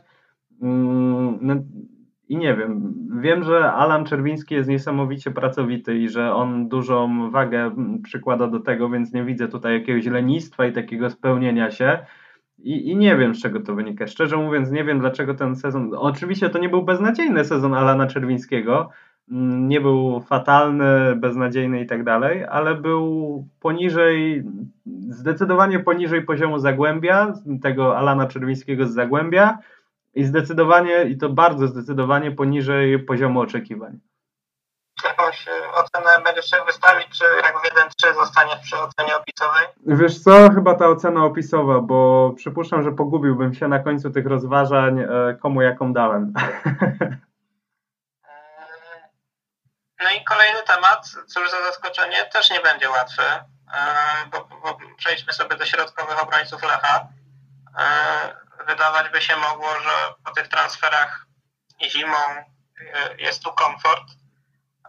[0.61, 1.55] Mm, No,
[2.29, 2.93] I nie wiem.
[3.21, 7.71] Wiem, że Alan Czerwiński jest niesamowicie pracowity i że on dużą wagę
[8.03, 11.99] przykłada do tego, więc nie widzę tutaj jakiegoś lenistwa i takiego spełnienia się.
[12.59, 14.07] I, I nie wiem, z czego to wynika.
[14.07, 15.91] Szczerze mówiąc, nie wiem, dlaczego ten sezon.
[15.97, 18.89] Oczywiście to nie był beznadziejny sezon Alana Czerwińskiego,
[19.31, 24.43] mm, nie był fatalny, beznadziejny i tak dalej, ale był poniżej,
[25.09, 29.57] zdecydowanie poniżej poziomu Zagłębia, tego Alana Czerwińskiego z Zagłębia
[30.17, 33.99] i zdecydowanie, i to bardzo zdecydowanie poniżej poziomu oczekiwań.
[35.03, 39.65] Jakąś ocenę będziesz chciał wystawić, czy jak w 1-3 zostanie przy ocenie opisowej?
[39.85, 44.99] Wiesz co, chyba ta ocena opisowa, bo przypuszczam, że pogubiłbym się na końcu tych rozważań,
[44.99, 45.07] e,
[45.41, 46.33] komu jaką dałem.
[46.37, 47.17] E,
[50.03, 53.45] No i kolejny temat, cóż za zaskoczenie, też nie będzie łatwy, e,
[54.31, 57.07] bo, bo przejdźmy sobie do środkowych obrońców Lecha.
[58.67, 61.25] Wydawać by się mogło, że po tych transferach
[61.83, 62.17] zimą
[62.93, 64.03] e, jest tu komfort,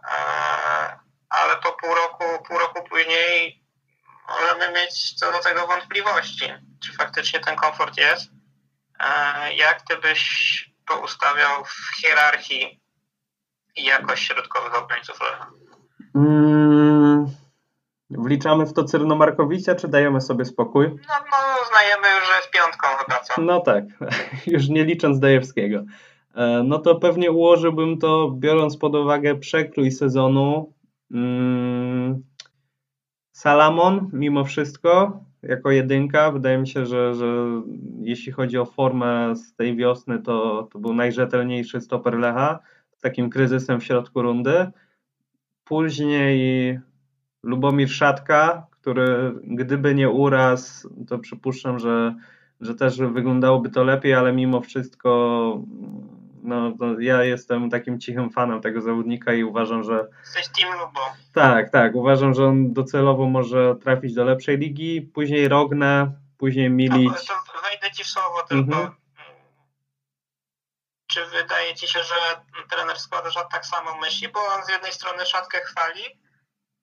[0.03, 3.63] e, ale po pół roku, pół roku później
[4.29, 6.53] możemy mieć co do tego wątpliwości,
[6.83, 8.29] czy faktycznie ten komfort jest.
[8.99, 12.81] E, Jak ty byś poustawiał w hierarchii
[13.75, 15.47] jakość środkowych obrońców Lecha?
[16.15, 17.35] Mm,
[18.09, 20.87] wliczamy w to Cyrnomarkowicza, czy dajemy sobie spokój?
[20.87, 20.93] No,
[21.31, 23.41] no uznajemy już, że jest piątką chyba, co?
[23.41, 23.83] No tak,
[24.53, 25.83] już nie licząc Dajewskiego.
[26.35, 30.73] E, No to pewnie ułożyłbym to, biorąc pod uwagę przekrój sezonu.
[31.11, 32.23] Mm,
[33.31, 36.31] Salamon, mimo wszystko, jako jedynka.
[36.31, 37.25] Wydaje mi się, że, że
[38.01, 42.59] jeśli chodzi o formę z tej wiosny, to, to był najrzetelniejszy stoper Lecha
[42.91, 44.71] z takim kryzysem w środku rundy.
[45.63, 46.79] Później
[47.43, 52.15] Lubomir Szatka, który gdyby nie uraz, to przypuszczam, że,
[52.61, 55.09] że też wyglądałoby to lepiej, ale mimo wszystko
[56.43, 60.99] no, no, ja jestem takim cichym fanem tego zawodnika i uważam, że Jesteś Team Lubo.
[61.33, 66.73] tak, tak, uważam, że on docelowo może trafić do lepszej ligi, później Rogne, później To,
[66.73, 67.25] Milic.
[67.27, 68.75] to wejdę ci w słowo tylko.
[68.75, 68.91] Mhm.
[71.07, 72.15] Czy wydaje ci się, że
[72.71, 74.27] trener składa tak samo myśli?
[74.29, 76.01] Bo on z jednej strony szatkę chwali,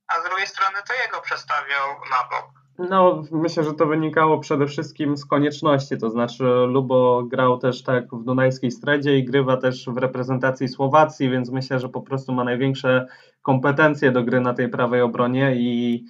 [0.08, 2.66] a z drugiej strony to jego przestawiał na bok.
[2.78, 8.04] No, myślę, że to wynikało przede wszystkim z konieczności, to znaczy Lubo grał też tak
[8.14, 12.44] w Dunajskiej Stredzie i grywa też w reprezentacji Słowacji, więc myślę, że po prostu ma
[12.44, 13.06] największe
[13.42, 16.04] kompetencje do gry na tej prawej obronie i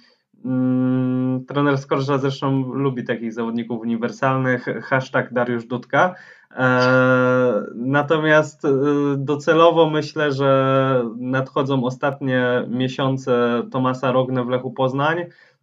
[0.45, 6.15] Mm, trener Skorża zresztą lubi takich zawodników uniwersalnych, hashtag Dariusz Dudka.
[6.57, 8.69] E, natomiast e,
[9.17, 15.17] docelowo myślę, że nadchodzą ostatnie miesiące Tomasa Rogne w Lechu Poznań,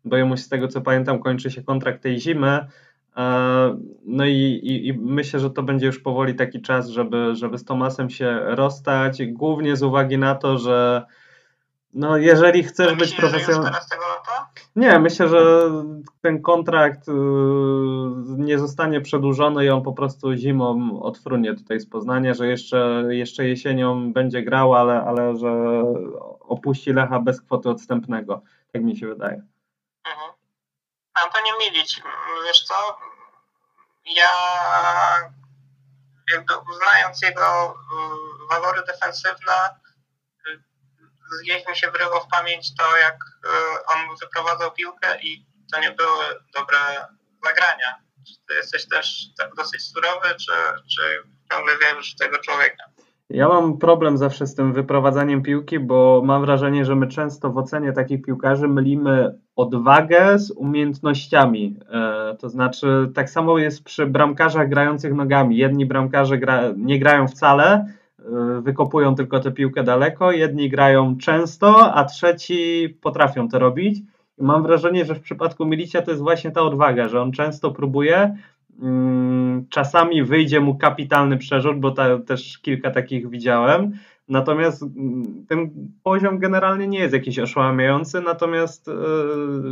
[0.04, 2.66] bo jemu z tego co pamiętam kończy się kontrakt tej zimy.
[3.16, 3.76] E,
[4.06, 7.64] no i, i, i, myślę, że to będzie już powoli taki czas, żeby, żeby z
[7.64, 11.02] Tomasem się rozstać, głównie z uwagi na to, że
[11.94, 13.56] no jeżeli chcesz A być myślisz,
[14.76, 15.70] Nie, myślę, że
[16.22, 17.12] ten kontrakt y,
[18.38, 23.48] nie zostanie przedłużony i on po prostu zimą odfrunie tutaj z Poznania, że jeszcze, jeszcze
[23.48, 25.82] jesienią będzie grał, ale, ale że
[26.40, 28.42] opuści Lecha bez kwoty odstępnego.
[28.72, 29.42] Tak mi się wydaje.
[30.06, 30.32] Mhm.
[31.14, 32.02] Antonio Milić,
[32.46, 32.74] wiesz co?
[34.16, 34.30] Ja
[36.72, 39.83] uznając jego y, walory defensywne,
[41.42, 43.48] gdzieś mi się wryło w pamięć to, jak y,
[43.94, 46.78] on wyprowadzał piłkę i to nie były dobre
[47.44, 48.04] zagrania.
[48.26, 50.52] Czy ty jesteś też tak dosyć surowy, czy,
[50.96, 52.84] czy ciągle wierzysz w tego człowieka?
[53.30, 57.58] Ja mam problem zawsze z tym wyprowadzaniem piłki, bo mam wrażenie, że my często w
[57.58, 61.80] ocenie takich piłkarzy mylimy odwagę z umiejętnościami.
[61.90, 65.56] E, to znaczy, tak samo jest przy bramkarzach grających nogami.
[65.56, 67.86] Jedni bramkarze gra, nie grają wcale, e,
[68.60, 73.98] wykopują tylko tę piłkę daleko, jedni grają często, a trzeci potrafią to robić.
[74.38, 78.36] Mam wrażenie, że w przypadku Milicia to jest właśnie ta odwaga, że on często próbuje,
[78.80, 83.92] Mm, czasami wyjdzie mu kapitalny przerzut, bo ta, też kilka takich widziałem.
[84.28, 85.70] Natomiast mm, ten
[86.02, 88.94] poziom generalnie nie jest jakiś oszałamiający, natomiast yy,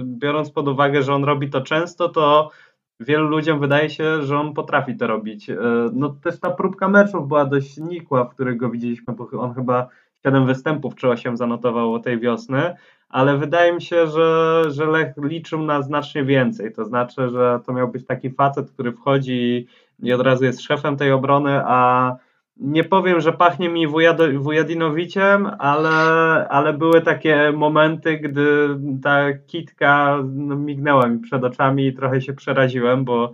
[0.05, 2.51] biorąc pod uwagę, że on robi to często, to
[3.03, 5.49] wielu ludziom wydaje się, że on potrafi to robić.
[5.49, 5.57] Yy,
[5.93, 9.89] no też ta próbka meczów była dość nikła, w której go widzieliśmy, bo on chyba
[10.23, 12.75] 7 występów czy 8 zanotował tej wiosny,
[13.09, 16.73] ale wydaje mi się, że, że Lech liczył na znacznie więcej.
[16.73, 19.67] To znaczy, że to miał być taki facet, który wchodzi
[20.03, 22.17] i od razu jest szefem tej obrony, a
[22.57, 23.87] nie powiem, że pachnie mi
[24.39, 25.91] Wujadinowiciem, ale,
[26.49, 28.69] ale były takie momenty, gdy
[29.03, 33.33] ta kitka no, mignęła mi przed oczami i trochę się przeraziłem, bo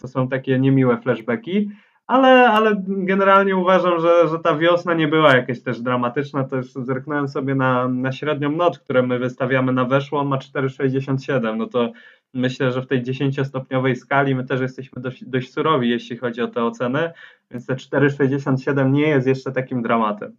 [0.00, 1.70] to są takie niemiłe flashbacki
[2.10, 6.44] ale, ale generalnie uważam, że, że ta wiosna nie była jakaś też dramatyczna.
[6.44, 11.56] Też zerknąłem sobie na, na średnią noc, którą my wystawiamy na weszło, on ma 4,67.
[11.56, 11.92] No to
[12.34, 16.48] myślę, że w tej 10-stopniowej skali my też jesteśmy dość, dość surowi, jeśli chodzi o
[16.48, 17.12] te oceny,
[17.50, 20.36] więc te 4,67 nie jest jeszcze takim dramatem.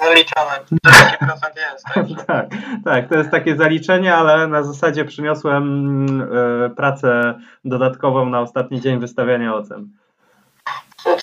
[0.00, 1.84] Zaliczone, 40% jest.
[1.94, 2.14] Także.
[2.26, 2.46] tak,
[2.84, 6.06] tak, to jest takie zaliczenie, ale na zasadzie przyniosłem
[6.66, 9.88] y, pracę dodatkową na ostatni dzień wystawiania ocen.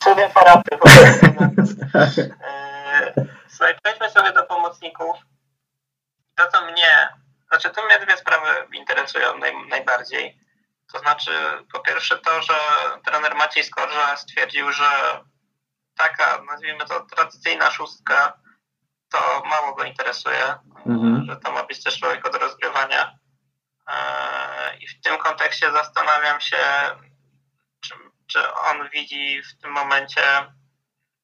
[0.04, 1.26] Cudem parapy po prostu.
[3.48, 5.16] Słuchaj, przejdźmy sobie do pomocników.
[6.36, 7.23] To, co mnie,
[7.54, 10.40] znaczy tu mnie dwie sprawy interesują naj, najbardziej.
[10.94, 11.32] To znaczy,
[11.74, 12.54] po pierwsze to, że
[13.06, 15.22] trener Maciej Skorża stwierdził, że
[15.98, 18.34] taka, nazwijmy to, tradycyjna szóstka,
[19.12, 21.26] to mało go interesuje, mhm.
[21.30, 23.18] że to ma być też człowiek od rozgrywania.
[23.88, 26.58] E, I w tym kontekście zastanawiam się,
[27.82, 27.94] czy,
[28.28, 30.22] czy on widzi w tym momencie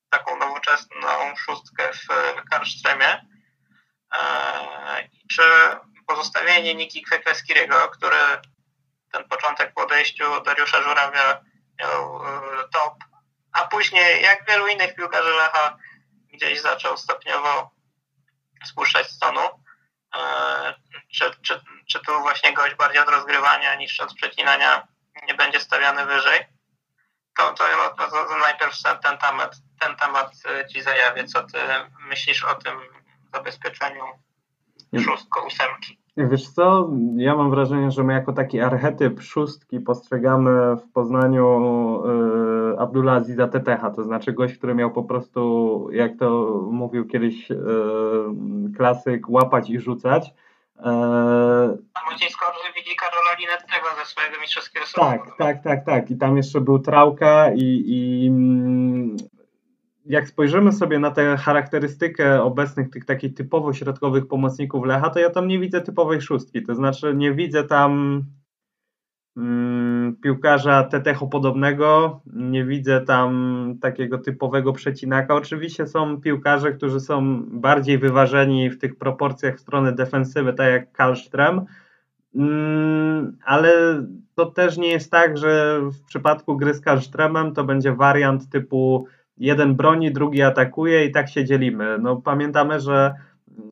[0.10, 2.08] taką nowoczesną szóstkę w
[2.52, 3.26] Karlströmie,
[4.14, 5.44] e, czy
[6.10, 8.18] pozostawienie Niki Kwekweskiego, który
[9.12, 11.42] ten początek po odejściu Dariusza Żurawia
[11.80, 12.94] miał e, top,
[13.52, 15.78] a później, jak wielu innych piłkarzy Lecha,
[16.34, 17.72] gdzieś zaczął stopniowo
[18.66, 19.42] spuszczać z tonu.
[20.16, 20.74] E,
[21.14, 24.88] czy, czy, czy tu właśnie gość bardziej od rozgrywania niż od przecinania
[25.28, 26.46] nie będzie stawiany wyżej?
[27.38, 27.64] To, to,
[27.98, 30.34] to, to najpierw ten temat, ten temat
[30.74, 31.26] Ci zajawię.
[31.26, 31.60] Co Ty
[32.00, 32.82] myślisz o tym
[33.34, 34.04] zabezpieczeniu
[34.98, 36.00] szóstko, ósemki?
[36.18, 41.48] Wiesz co, ja mam wrażenie, że my jako taki archetyp szóstki postrzegamy w Poznaniu
[42.74, 47.52] y, Abdullah Aziza Tetecha, to znaczy gość, który miał po prostu, jak to mówił kiedyś
[47.52, 47.56] y,
[48.78, 50.34] klasyk, łapać i rzucać.
[51.94, 56.12] A Maciej Skorży widzi Karola Linettego ze swojego mistrzowskiego Tak, tak, tak, tak.
[56.12, 59.18] I tam jeszcze był Trałka i, i mm,
[60.10, 65.30] jak spojrzymy sobie na tę charakterystykę obecnych tych takich typowo środkowych pomocników Lecha, to ja
[65.30, 66.64] tam nie widzę typowej szóstki.
[66.64, 68.24] To znaczy nie widzę tam
[69.38, 75.36] mm, piłkarza Tetecho podobnego, nie widzę tam takiego typowego przecinaka.
[75.36, 80.98] Oczywiście są piłkarze, którzy są bardziej wyważeni w tych proporcjach w stronę defensywy, tak jak
[80.98, 81.66] Kalström,
[82.36, 83.72] mm, ale
[84.36, 89.08] to też nie jest tak, że w przypadku gry z Kalströmem to będzie wariant typu
[89.40, 91.98] jeden broni, drugi atakuje i tak się dzielimy.
[92.02, 93.14] No, pamiętamy, że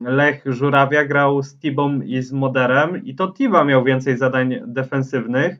[0.01, 5.59] Lech Żurawia grał z Tibą i z Moderem i to Tiba miał więcej zadań defensywnych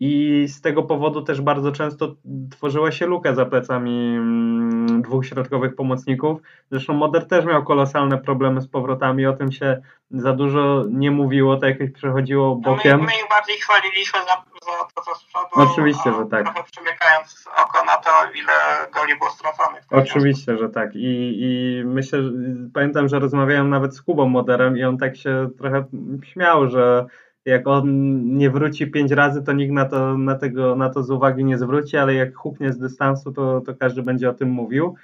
[0.00, 2.14] i z tego powodu też bardzo często
[2.50, 6.40] tworzyła się luka za plecami mm, dwóch środkowych pomocników.
[6.70, 11.56] Zresztą Moder też miał kolosalne problemy z powrotami, o tym się za dużo nie mówiło,
[11.56, 12.92] to jakoś przechodziło bokiem.
[12.92, 15.48] No my, my ich bardziej chwaliliśmy za, za to, co z przodu.
[15.52, 16.44] Oczywiście, że tak.
[16.44, 18.52] Trochę przymykając oko na to, ile
[18.94, 19.82] goli było straconych.
[19.90, 20.90] Oczywiście, że tak.
[20.94, 22.30] I, I myślę, że
[22.74, 25.84] pamiętam, że rozmawiałem nawet z Kubą Moderem i on tak się trochę
[26.22, 27.06] śmiał, że
[27.44, 27.86] jak on
[28.36, 31.58] nie wróci pięć razy, to nikt na to, na tego, na to z uwagi nie
[31.58, 34.94] zwróci, ale jak huknie z dystansu, to, to każdy będzie o tym mówił.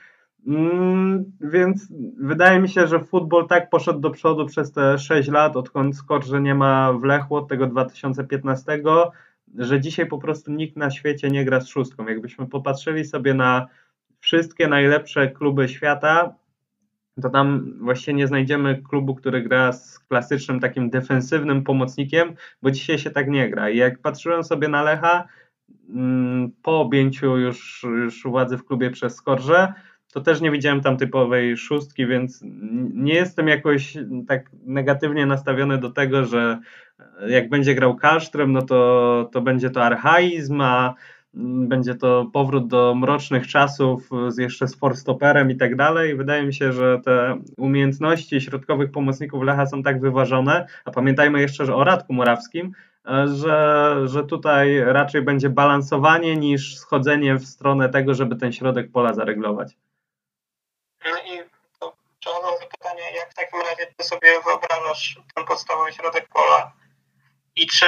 [0.46, 1.88] Mm, więc
[2.20, 6.40] wydaje mi się, że futbol tak poszedł do przodu przez te 6 lat, odkąd Skorże
[6.40, 8.82] nie ma w Lechu od tego 2015,
[9.58, 12.06] że dzisiaj po prostu nikt na świecie nie gra z szóstką.
[12.06, 13.66] Jakbyśmy popatrzyli sobie na
[14.20, 16.34] wszystkie najlepsze kluby świata,
[17.22, 22.98] to tam właściwie nie znajdziemy klubu, który gra z klasycznym takim defensywnym pomocnikiem, bo dzisiaj
[22.98, 23.70] się tak nie gra.
[23.70, 25.28] I jak patrzyłem sobie na Lecha
[25.88, 29.72] mm, po objęciu już, już władzy w klubie przez Skorże,
[30.12, 32.40] to też nie widziałem tam typowej szóstki, więc
[32.94, 33.96] nie jestem jakoś
[34.28, 36.58] tak negatywnie nastawiony do tego, że
[37.26, 40.94] jak będzie grał Kallström, no to, to będzie to archaizm, a
[41.36, 46.16] będzie to powrót do mrocznych czasów z jeszcze z forstoperem i tak dalej.
[46.16, 51.66] Wydaje mi się, że te umiejętności środkowych pomocników Lecha są tak wyważone, a pamiętajmy jeszcze
[51.66, 52.72] że o Radku Morawskim,
[53.26, 59.14] że, że tutaj raczej będzie balansowanie niż schodzenie w stronę tego, żeby ten środek pola
[59.14, 59.76] zareglować.
[61.04, 61.42] No i
[61.80, 66.72] to przechodząc pytanie, jak w takim razie ty sobie wyobrażasz ten podstawowy środek pola
[67.56, 67.86] i czy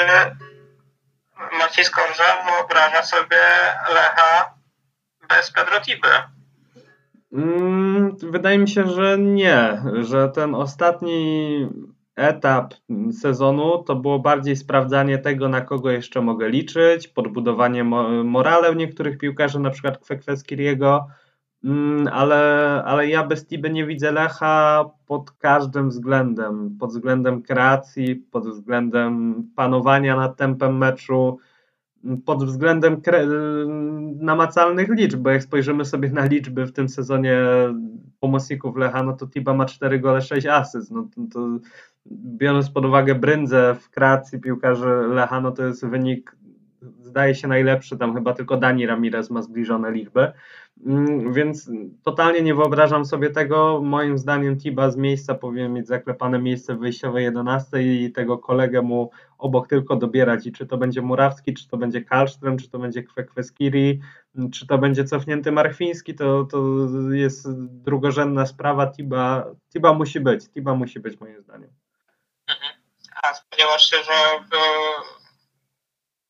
[1.59, 3.37] Maciej Skorża wyobraża sobie
[3.95, 4.55] Lecha
[5.29, 6.09] bez Pedro Tiby?
[7.33, 11.69] Mm, wydaje mi się, że nie, że ten ostatni
[12.17, 12.75] etap
[13.23, 17.85] sezonu to było bardziej sprawdzanie tego, na kogo jeszcze mogę liczyć, podbudowanie
[18.25, 21.07] morale niektórych piłkarzy, na przykład Kwekweskiriego,
[22.13, 28.49] ale, ale ja bez Tiby nie widzę Lecha pod każdym względem, pod względem kreacji, pod
[28.49, 31.39] względem panowania nad tempem meczu,
[32.25, 33.01] pod względem
[34.21, 37.39] namacalnych liczb, bo jak spojrzymy sobie na liczby w tym sezonie
[38.21, 41.49] pomocników Lecha, no to Tiba ma 4 gole, 6 asyst, no to, to
[42.13, 46.37] biorąc pod uwagę bryndzę w kreacji piłkarzy Lecha, no to jest wynik
[47.01, 50.33] zdaje się najlepszy, tam chyba tylko Dani Ramirez ma zbliżone liczby, mm,
[51.31, 51.71] więc
[52.03, 53.81] totalnie nie wyobrażam sobie tego.
[53.83, 58.83] Moim zdaniem Tiba z miejsca powinien mieć zaklepane miejsce w wyjściowej 11 i tego kolegę
[58.83, 62.79] mu obok tylko dobierać i czy to będzie Murawski, czy to będzie Kalström, czy to
[62.79, 64.01] będzie Kwekweskiri,
[64.53, 66.63] czy to będzie cofnięty Marchwiński, to, to
[67.11, 68.87] jest drugorzędna sprawa.
[68.87, 71.71] Tiba, Tiba musi być, Tiba musi być moim zdaniem.
[72.49, 72.73] Mhm.
[73.23, 74.13] A spodziewasz się, że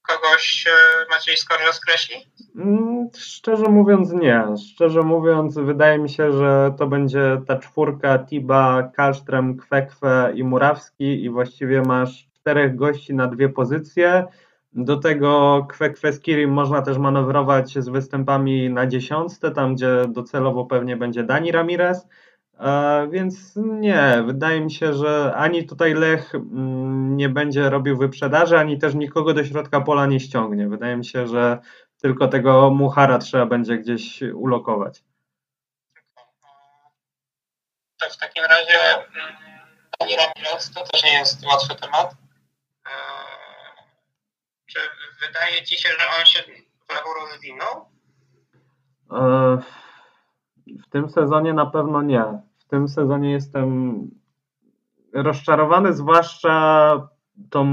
[0.09, 0.65] kogoś
[1.11, 2.17] Maciej Skorża skreśli?
[2.57, 4.45] Mm, szczerze mówiąc nie.
[4.73, 11.25] Szczerze mówiąc wydaje mi się, że to będzie ta czwórka Tiba, Kasztrem, Kwekwe i Murawski
[11.25, 14.27] i właściwie masz czterech gości na dwie pozycje.
[14.73, 20.65] Do tego Kwekwe z Kirim można też manewrować z występami na dziesiątce, tam gdzie docelowo
[20.65, 22.07] pewnie będzie Dani Ramirez.
[23.11, 28.79] Więc nie, wydaje mi się, że ani tutaj Lech mm, nie będzie robił wyprzedaży, ani
[28.79, 30.69] też nikogo do środka pola nie ściągnie.
[30.69, 31.59] Wydaje mi się, że
[32.01, 35.05] tylko tego Muchara trzeba będzie gdzieś ulokować.
[38.01, 39.37] To w takim razie mm,
[40.01, 42.15] Dani Ramirez to też nie jest łatwy temat.
[42.87, 42.91] E,
[44.67, 44.79] czy
[45.27, 46.43] wydaje Ci się, że on się
[46.89, 47.89] w Lechu rozwinął?
[49.13, 49.86] E,
[50.83, 52.25] w tym sezonie na pewno nie.
[52.59, 54.01] W tym sezonie jestem
[55.13, 57.09] rozczarowany, zwłaszcza
[57.51, 57.67] tą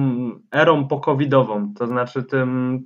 [0.51, 2.79] erą pokowidową, to znaczy tym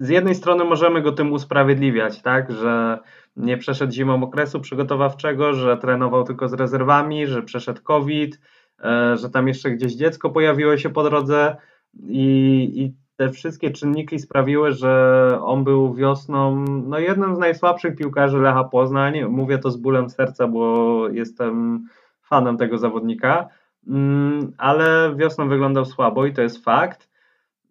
[0.00, 2.98] z jednej strony możemy go tym usprawiedliwiać, tak, że
[3.36, 8.40] nie przeszedł zimą okresu przygotowawczego, że trenował tylko z rezerwami, że przeszedł COVID,
[8.84, 11.56] e, że tam jeszcze gdzieś dziecko pojawiło się po drodze
[11.94, 18.38] i, i te wszystkie czynniki sprawiły, że on był wiosną no jednym z najsłabszych piłkarzy
[18.38, 19.24] Lecha Poznań.
[19.24, 21.84] Mówię to z bólem serca, bo jestem
[22.22, 23.48] fanem tego zawodnika,
[23.88, 27.07] mm, ale wiosną wyglądał słabo i to jest fakt.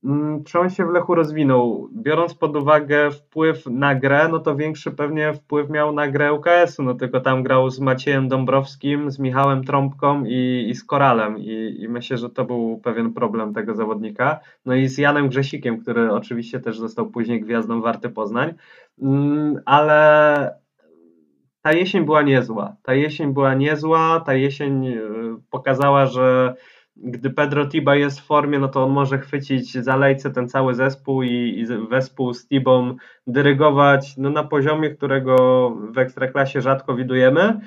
[0.03, 1.89] Mm, czy on się w Lechu rozwinął?
[1.93, 6.83] Biorąc pod uwagę wpływ na grę, no to większy pewnie wpływ miał na grę UKS-u,
[6.83, 11.77] no tylko tam grał z Maciejem Dąbrowskim, z Michałem Trąbką i, i z Koralem I,
[11.79, 14.39] i myślę, że to był pewien problem tego zawodnika.
[14.65, 18.53] No i z Janem Grzesikiem, który oczywiście też został później gwiazdą Warty Poznań,
[19.01, 20.59] mm, ale
[21.61, 22.75] ta jesień była niezła.
[22.83, 24.99] Ta jesień była niezła, ta jesień e,
[25.49, 26.55] pokazała, że
[27.03, 30.75] gdy Pedro Tiba jest w formie, no to on może chwycić za lejce ten cały
[30.75, 32.95] zespół i, i wespół z Tibą
[33.27, 37.59] dyrygować no, na poziomie, którego w Ekstraklasie rzadko widujemy.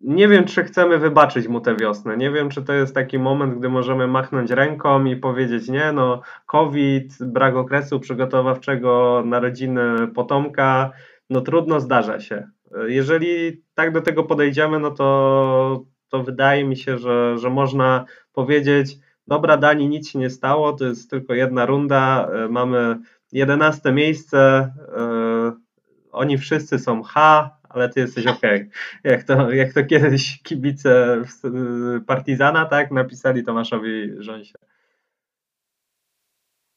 [0.00, 2.16] Nie wiem, czy chcemy wybaczyć mu tę wiosnę.
[2.16, 6.20] Nie wiem, czy to jest taki moment, gdy możemy machnąć ręką i powiedzieć: Nie, no,
[6.46, 10.90] COVID, brak okresu przygotowawczego, narodziny potomka,
[11.30, 12.48] no trudno, zdarza się.
[12.86, 18.96] Jeżeli tak do tego podejdziemy, no to, to wydaje mi się, że, że można powiedzieć:
[19.26, 22.98] Dobra, Dani, nic się nie stało, to jest tylko jedna runda, mamy
[23.32, 25.52] 11 miejsce, yy,
[26.12, 28.40] oni wszyscy są H, ale ty jesteś ok.
[29.04, 31.22] Jak to, jak to kiedyś kibice
[32.06, 34.54] Partizana, tak, napisali Tomaszowi Rząsie.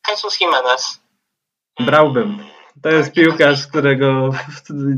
[0.10, 1.02] Jesus Jimenez.
[1.80, 2.38] Brałbym.
[2.82, 4.30] To jest piłkarz, którego...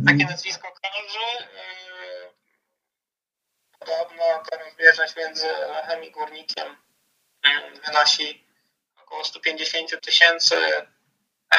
[0.06, 1.20] Takie nazwisko kojarzy.
[3.82, 6.78] Yy, rozbieżność między Lechem i Górnikiem
[7.46, 8.48] yy, wynosi
[9.02, 10.56] około 150 tysięcy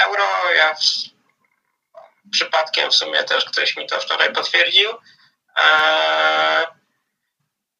[0.04, 0.24] euro.
[0.56, 0.74] Ja
[2.30, 4.90] przypadkiem w sumie też ktoś mi to wczoraj potwierdził.
[5.56, 6.66] Eee,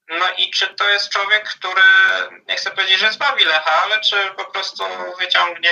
[0.08, 1.82] no i czy to jest człowiek, który,
[2.48, 4.84] nie chcę powiedzieć, że zbawi Lecha, ale czy po prostu
[5.18, 5.70] wyciągnie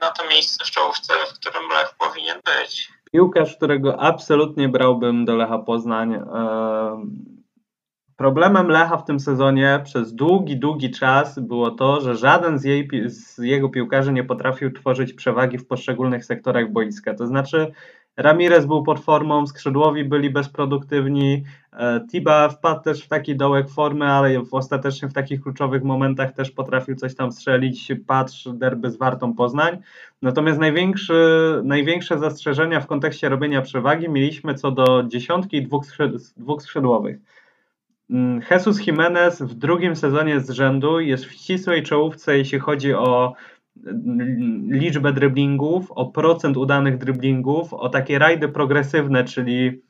[0.00, 2.88] na to miejsce w czołówce, w którym Lech powinien być?
[3.12, 6.14] Piłkarz, którego absolutnie brałbym do Lecha Poznań.
[6.14, 7.35] Eee
[8.16, 12.88] Problemem Lecha w tym sezonie przez długi, długi czas było to, że żaden z, jej,
[13.06, 17.14] z jego piłkarzy nie potrafił tworzyć przewagi w poszczególnych sektorach boiska.
[17.14, 17.72] To znaczy,
[18.16, 24.06] Ramirez był pod formą, skrzydłowi byli bezproduktywni, e, Tiba wpadł też w taki dołek formy,
[24.06, 28.96] ale w, ostatecznie w takich kluczowych momentach też potrafił coś tam strzelić, patrz derby z
[28.96, 29.78] Wartą Poznań.
[30.22, 30.60] Natomiast
[31.64, 35.84] największe zastrzeżenia w kontekście robienia przewagi mieliśmy co do dziesiątki dwóch,
[36.36, 37.18] dwóch skrzydłowych.
[38.10, 43.34] Mm, Jesus Jimenez w drugim sezonie z rzędu jest w ścisłej czołówce, jeśli chodzi o
[43.86, 49.82] mm, liczbę driblingów, o procent udanych driblingów, o takie rajdy progresywne, czyli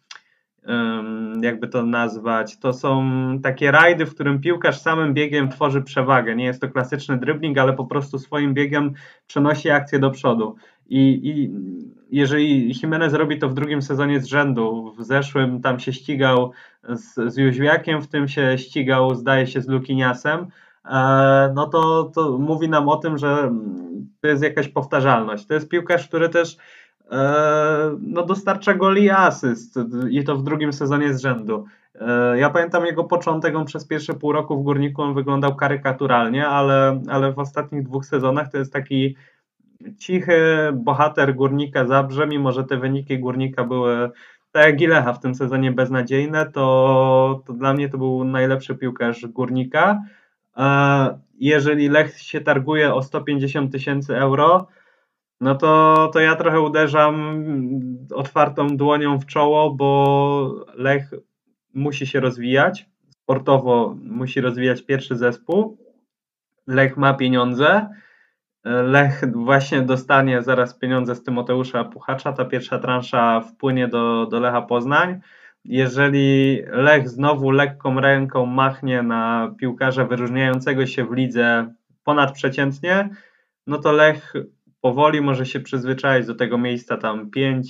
[1.42, 3.10] jakby to nazwać, to są
[3.42, 6.36] takie rajdy, w którym piłkarz samym biegiem tworzy przewagę.
[6.36, 8.92] Nie jest to klasyczny dribbling, ale po prostu swoim biegiem
[9.26, 10.56] przenosi akcję do przodu.
[10.88, 11.50] I, i
[12.10, 16.52] jeżeli Jimenez robi to w drugim sezonie z rzędu, w zeszłym tam się ścigał
[16.94, 20.46] z, z Jóźwiakiem, w tym się ścigał, zdaje się, z Lukiniasem,
[20.84, 23.52] e, no to, to mówi nam o tym, że
[24.20, 25.46] to jest jakaś powtarzalność.
[25.46, 26.56] To jest piłkarz, który też
[27.10, 29.78] e, no, dostarcza goli i asyst
[30.10, 31.64] i to w drugim sezonie z rzędu.
[32.00, 36.48] E, ja pamiętam jego początek, on przez pierwsze pół roku w Górniku on wyglądał karykaturalnie,
[36.48, 39.16] ale, ale w ostatnich dwóch sezonach to jest taki
[39.98, 44.10] cichy bohater Górnika Zabrze, mimo że te wyniki Górnika były
[44.56, 49.26] tak jak Gilecha w tym sezonie beznadziejne, to, to dla mnie to był najlepszy piłkarz
[49.26, 50.02] Górnika.
[50.56, 54.66] E, jeżeli Lech się targuje o 150 tysięcy euro,
[55.40, 57.44] no to, to ja trochę uderzam
[58.14, 61.14] otwartą dłonią w czoło, bo Lech
[61.74, 62.86] musi się rozwijać.
[63.10, 65.78] Sportowo musi rozwijać pierwszy zespół.
[66.66, 67.88] Lech ma pieniądze
[68.68, 72.32] Lech właśnie dostanie zaraz pieniądze z Tymoteusza Puchacza.
[72.32, 75.20] Ta pierwsza transza wpłynie do, do Lecha Poznań.
[75.64, 83.08] Jeżeli Lech znowu lekką ręką machnie na piłkarza wyróżniającego się w lidze ponadprzeciętnie,
[83.66, 84.32] no to Lech
[84.80, 87.62] powoli może się przyzwyczaić do tego miejsca tam 5-10.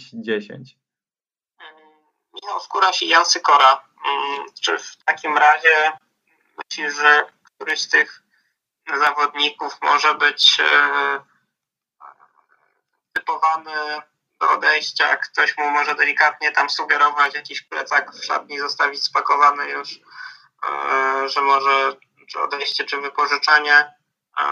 [2.34, 3.80] Michał Skóraś i Jan Sykora.
[4.06, 5.92] Mm, czy w takim razie
[6.58, 8.25] myślisz, że któryś z tych
[8.94, 11.20] zawodników może być e,
[13.12, 14.02] typowany
[14.40, 20.00] do odejścia, ktoś mu może delikatnie tam sugerować jakiś plecak w szatni zostawić spakowany już,
[20.68, 21.96] e, że może
[22.28, 23.94] czy odejście, czy wypożyczenie,
[24.40, 24.44] e,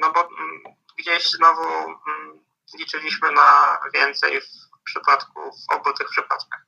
[0.00, 0.62] no bo mm,
[0.98, 2.44] gdzieś znowu mm,
[2.78, 6.67] liczyliśmy na więcej w przypadku, w obu tych przypadkach.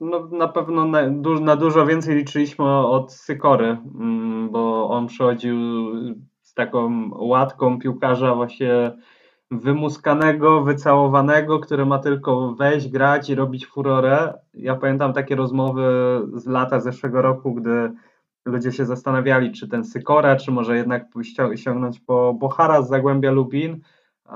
[0.00, 1.08] No, na pewno na,
[1.40, 5.56] na, dużo więcej liczyliśmy od Sykory, mm, bo on przychodził
[6.42, 8.92] z taką łatką piłkarza właśnie
[9.50, 14.34] wymuskanego, wycałowanego, który ma tylko wejść, grać i robić furorę.
[14.54, 15.82] Ja pamiętam takie rozmowy
[16.34, 17.92] z lata zeszłego roku, gdy
[18.44, 21.06] ludzie się zastanawiali, czy ten Sykora, czy może jednak
[21.54, 23.80] sięgnąć po Bohara z Zagłębia Lubin.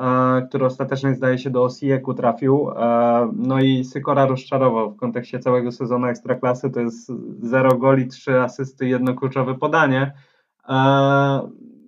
[0.01, 2.70] E, który ostatecznie zdaje się do Osieku trafił.
[2.70, 6.70] E, no i Sykora rozczarował w kontekście całego sezonu Ekstraklasy.
[6.70, 10.12] To jest 0 goli, 3 asysty, jedno kluczowe podanie.
[10.68, 10.74] E,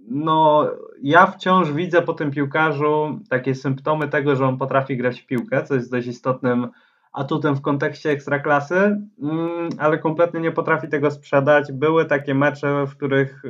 [0.08, 0.70] no,
[1.02, 5.64] ja wciąż widzę po tym piłkarzu takie symptomy tego, że on potrafi grać w piłkę,
[5.64, 6.68] co jest dość istotnym
[7.12, 8.76] atutem w kontekście ekstraklasy,
[9.22, 11.72] mm, ale kompletnie nie potrafi tego sprzedać.
[11.72, 13.42] Były takie mecze, w których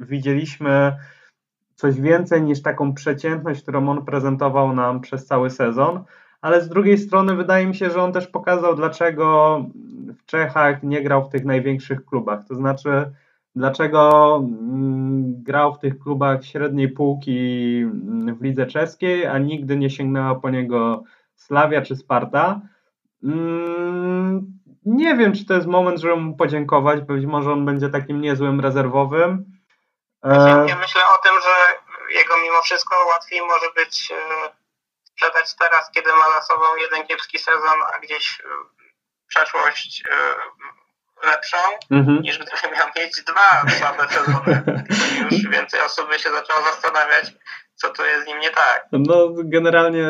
[0.00, 0.96] widzieliśmy
[1.76, 6.04] coś więcej niż taką przeciętność, którą on prezentował nam przez cały sezon.
[6.40, 9.64] Ale z drugiej strony wydaje mi się, że on też pokazał, dlaczego
[10.18, 12.40] w Czechach nie grał w tych największych klubach.
[12.48, 13.10] To znaczy,
[13.56, 17.84] dlaczego mm, grał w tych klubach średniej półki
[18.38, 21.02] w lidze czeskiej, a nigdy nie sięgnęła po niego
[21.34, 22.60] Slavia czy Sparta.
[23.24, 24.46] Mm,
[24.84, 27.00] nie wiem, czy to jest moment, żeby mu podziękować.
[27.00, 29.44] Być może on będzie takim niezłym rezerwowym.
[30.24, 31.54] Ja e, myślę o tym, że
[32.18, 34.16] jego mimo wszystko łatwiej może być e,
[35.04, 38.44] sprzedać teraz, kiedy ma za sobą jeden kiepski sezon, a gdzieś e,
[39.28, 40.02] przeszłość
[41.22, 41.56] lepszą,
[41.90, 42.22] mhm.
[42.22, 44.62] niż gdyby miał mieć dwa słabe sezony.
[45.30, 47.26] Już więcej osób by się zaczęło zastanawiać,
[47.76, 48.88] co tu jest z nim nie tak.
[48.92, 50.06] No generalnie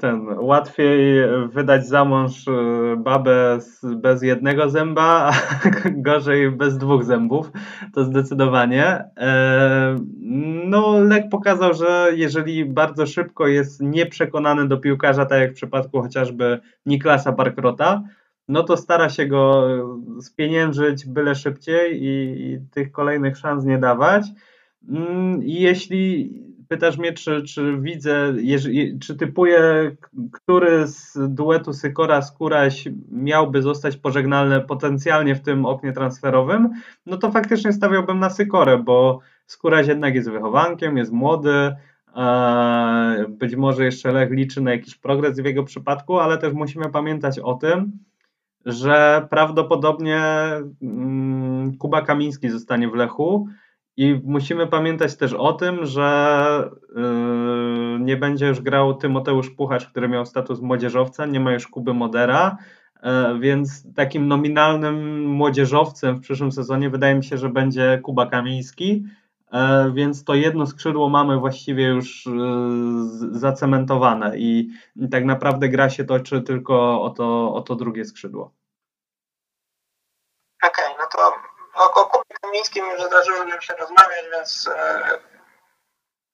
[0.00, 2.52] ten, łatwiej wydać za mąż e,
[2.96, 5.32] babę bez jednego zęba, a
[6.06, 7.50] gorzej bez dwóch zębów,
[7.94, 9.04] to zdecydowanie.
[9.16, 9.96] E,
[10.64, 16.02] no Lek pokazał, że jeżeli bardzo szybko jest nieprzekonany do piłkarza, tak jak w przypadku
[16.02, 18.02] chociażby Niklasa Parkrota,
[18.48, 19.68] no to stara się go
[20.20, 24.26] spieniężyć byle szybciej i, i tych kolejnych szans nie dawać.
[24.88, 26.30] Mm, I jeśli
[26.70, 28.34] pytasz mnie, czy, czy widzę,
[29.00, 29.90] czy typuję,
[30.32, 36.70] który z duetu Sykora Skóraś miałby zostać pożegnalny potencjalnie w tym oknie transferowym,
[37.06, 41.76] no to faktycznie stawiałbym na Sykorę, bo Skóraś jednak jest wychowankiem, jest młody,
[43.28, 47.38] być może jeszcze Lech liczy na jakiś progres w jego przypadku, ale też musimy pamiętać
[47.38, 47.92] o tym,
[48.66, 50.22] że prawdopodobnie
[50.82, 53.48] mm, Kuba Kamiński zostanie w Lechu
[53.96, 60.08] i musimy pamiętać też o tym, że yy, nie będzie już grał Tymoteusz Puchacz, który
[60.08, 62.56] miał status młodzieżowca, nie ma już Kuby Modera,
[63.02, 69.04] yy, więc takim nominalnym młodzieżowcem w przyszłym sezonie wydaje mi się, że będzie Kuba Kamiński,
[69.52, 72.28] yy, więc to jedno skrzydło mamy właściwie już
[73.30, 74.70] zacementowane i
[75.10, 78.52] tak naprawdę gra się toczy tylko o to, o to drugie skrzydło.
[80.62, 80.89] Okej, okay,
[82.50, 85.18] Kamińskim już zdarzyło nam się rozmawiać, więc e,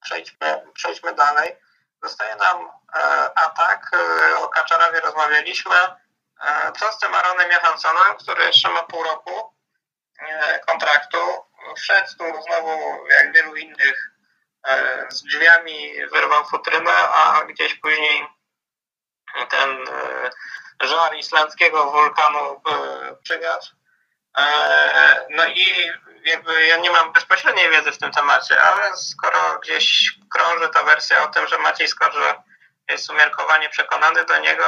[0.02, 1.56] przejdźmy, przejdźmy dalej.
[2.02, 2.98] Zostaje nam e,
[3.38, 3.90] atak.
[3.94, 5.76] E, o Kaczarowie rozmawialiśmy.
[6.78, 9.56] Co z tym Aaronem Johanssonem, który jeszcze ma pół roku
[10.66, 11.18] kontraktu?
[11.76, 14.10] Wszedł tu znowu, jak wielu innych,
[15.08, 18.26] z drzwiami wyrwał futrynę, a gdzieś później
[19.50, 19.84] ten
[20.80, 22.60] żar islandzkiego wulkanu
[23.22, 23.74] przygasł.
[25.30, 25.90] No i
[26.26, 31.24] jakby ja nie mam bezpośredniej wiedzy w tym temacie, ale skoro gdzieś krąży ta wersja
[31.24, 32.34] o tym, że Maciej Skorze
[32.90, 34.64] jest umiarkowanie przekonany do niego,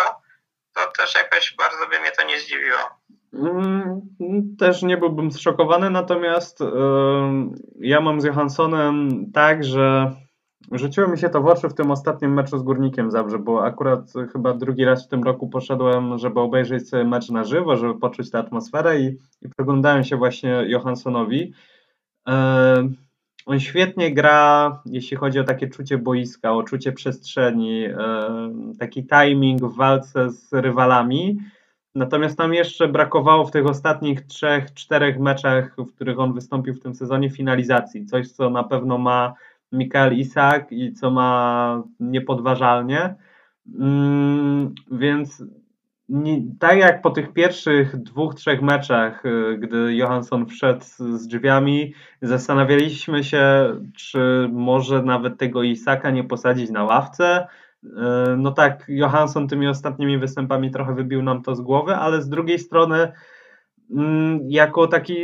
[0.75, 2.79] to też jakoś bardzo by mnie to nie zdziwiło.
[3.35, 6.69] Mm, też nie byłbym zszokowany, natomiast yy,
[7.81, 10.13] ja mam z Johanssonem tak, że
[10.73, 14.13] Rzuciło mi się to w oczy w tym ostatnim meczu z Górnikiem Zabrze, bo akurat
[14.33, 18.31] chyba drugi raz w tym roku poszedłem, żeby obejrzeć sobie mecz na żywo, żeby poczuć
[18.31, 21.53] tę atmosferę i, i przyglądałem się właśnie Johanssonowi.
[22.29, 22.89] E,
[23.47, 27.95] on świetnie gra, jeśli chodzi o takie czucie boiska, o czucie przestrzeni, e,
[28.79, 31.39] taki timing w walce z rywalami.
[31.95, 36.81] Natomiast nam jeszcze brakowało w tych ostatnich trzech, czterech meczach, w których on wystąpił w
[36.81, 38.07] tym sezonie, finalizacji.
[38.07, 39.35] Coś, co na pewno ma
[39.73, 43.15] Mikael Isak i co ma niepodważalnie.
[43.81, 45.43] Mm, więc
[46.59, 53.25] tak jak po tych pierwszych dwóch, trzech meczach, y, gdy Johansson wszedł z drzwiami, zastanawialiśmy
[53.25, 57.47] się, czy może nawet tego Isaka nie posadzić na ławce.
[57.85, 57.89] Y,
[58.37, 62.59] no tak, Johansson tymi ostatnimi występami trochę wybił nam to z głowy, ale z drugiej
[62.59, 63.13] strony
[64.49, 65.17] jako taki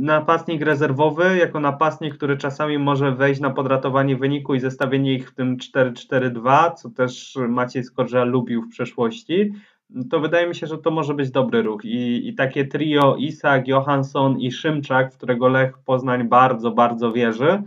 [0.00, 5.34] napastnik rezerwowy, jako napastnik, który czasami może wejść na podratowanie wyniku i zestawienie ich w
[5.34, 9.52] tym 4-4-2, co też Maciej Skorża lubił w przeszłości,
[10.10, 11.84] to wydaje mi się, że to może być dobry ruch.
[11.84, 17.62] I, i takie trio Isak, Johansson i Szymczak, w którego Lech Poznań bardzo, bardzo wierzy,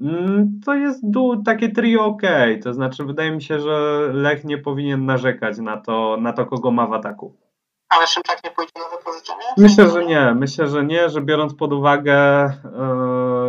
[0.00, 1.04] mm, to jest
[1.44, 2.22] takie trio ok.
[2.62, 6.70] To znaczy, wydaje mi się, że Lech nie powinien narzekać na to, na to kogo
[6.70, 7.45] ma w ataku.
[7.88, 9.44] Ale Szymczak nie pójdzie na wypożyczenie?
[9.56, 10.34] Myślę, że nie.
[10.34, 12.52] Myślę, że nie, że biorąc pod uwagę, e,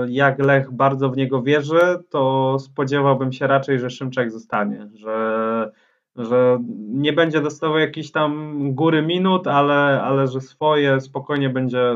[0.08, 5.72] jak Lech bardzo w niego wierzy, to spodziewałbym się raczej, że Szymczak zostanie, że,
[6.16, 11.94] że nie będzie dostawał jakiś tam góry minut, ale, ale że swoje spokojnie będzie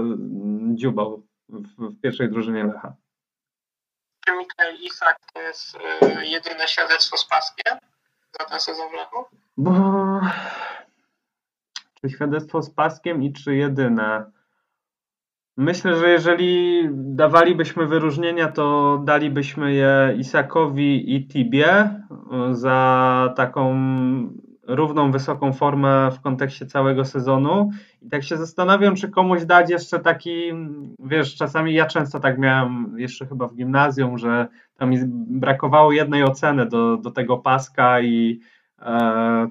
[0.73, 2.95] dziubał w, w pierwszej drużynie Lecha.
[4.25, 7.77] Czy Mikael Isak to jest y, jedyne świadectwo z paskiem
[8.39, 9.25] za ten sezon w Lechu?
[9.57, 9.71] Bo
[12.01, 14.31] Czy świadectwo z paskiem i czy jedyne?
[15.57, 23.75] Myślę, że jeżeli dawalibyśmy wyróżnienia, to dalibyśmy je Isakowi i Tibie y, za taką
[24.67, 27.69] równą, wysoką formę w kontekście całego sezonu.
[28.01, 30.51] I tak się zastanawiam, czy komuś dać jeszcze taki,
[30.99, 34.47] wiesz, czasami ja często tak miałem, jeszcze chyba w gimnazjum, że
[34.77, 34.97] tam mi
[35.39, 38.60] brakowało jednej oceny do, do tego paska i e,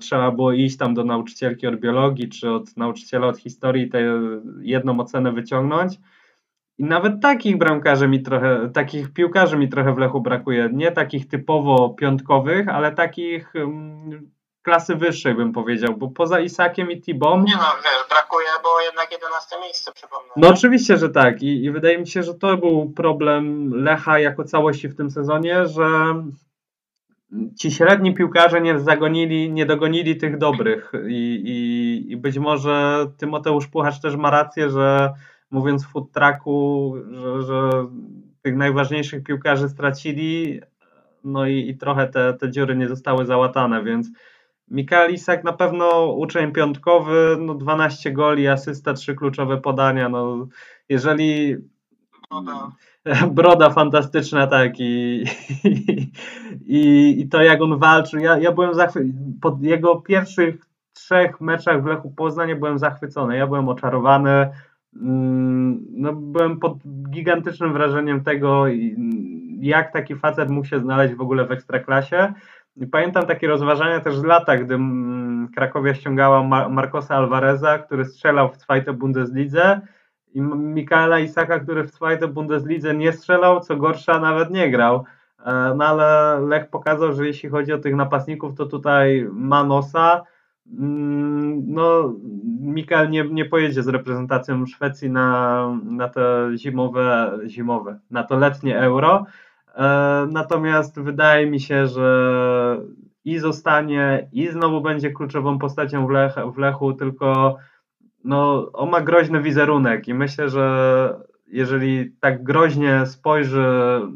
[0.00, 4.00] trzeba było iść tam do nauczycielki od biologii, czy od nauczyciela od historii tę
[4.60, 5.98] jedną ocenę wyciągnąć.
[6.78, 10.68] I nawet takich bramkarzy mi trochę, takich piłkarzy mi trochę w Lechu brakuje.
[10.72, 14.30] Nie takich typowo piątkowych, ale takich um,
[14.62, 17.42] klasy wyższej bym powiedział, bo poza Isakiem i Tibą...
[17.42, 20.32] Nie no, wiesz, brakuje, bo jednak 11 miejsce, przypomnę.
[20.36, 24.44] No oczywiście, że tak I, i wydaje mi się, że to był problem Lecha jako
[24.44, 25.86] całości w tym sezonie, że
[27.58, 33.66] ci średni piłkarze nie zagonili, nie dogonili tych dobrych i, i, i być może Tymoteusz
[33.66, 35.12] Puchacz też ma rację, że
[35.50, 37.70] mówiąc w food trucku, że, że
[38.42, 40.60] tych najważniejszych piłkarzy stracili,
[41.24, 44.10] no i, i trochę te, te dziury nie zostały załatane, więc
[44.68, 50.48] Mikael Isak na pewno uczeń piątkowy, no 12 goli, asysta, trzy kluczowe podania, no
[50.88, 51.56] jeżeli
[52.30, 52.72] Broda.
[53.30, 55.24] Broda fantastyczna, tak i,
[55.64, 56.12] i,
[56.72, 61.86] i to jak on walczył, ja, ja byłem zachwycony, po jego pierwszych trzech meczach w
[61.86, 64.50] Lechu Poznań byłem zachwycony, ja byłem oczarowany,
[64.96, 66.74] mm, no, byłem pod
[67.10, 68.64] gigantycznym wrażeniem tego,
[69.60, 72.32] jak taki facet mógł się znaleźć w ogóle w ekstraklasie.
[72.76, 78.48] I pamiętam takie rozważania też z lata, gdy mm, Krakowia ściągała Marcosa Alvareza, który strzelał
[78.48, 79.80] w Zweite Bundeslidze
[80.34, 85.04] i Mikaela Isaka, który w Zweite Bundeslidze nie strzelał, co gorsza nawet nie grał.
[85.46, 90.22] E, no ale Lech pokazał, że jeśli chodzi o tych napastników, to tutaj ma nosa.
[90.78, 92.14] Mm, no,
[92.60, 98.80] Mikael nie, nie pojedzie z reprezentacją Szwecji na, na te zimowe, zimowe, na to letnie
[98.80, 99.26] euro.
[99.74, 102.80] E, natomiast wydaje mi się, że
[103.24, 107.56] i zostanie, i znowu będzie kluczową postacią w, Lech, w Lechu, tylko
[108.24, 113.66] no, on ma groźny wizerunek i myślę, że jeżeli tak groźnie spojrzy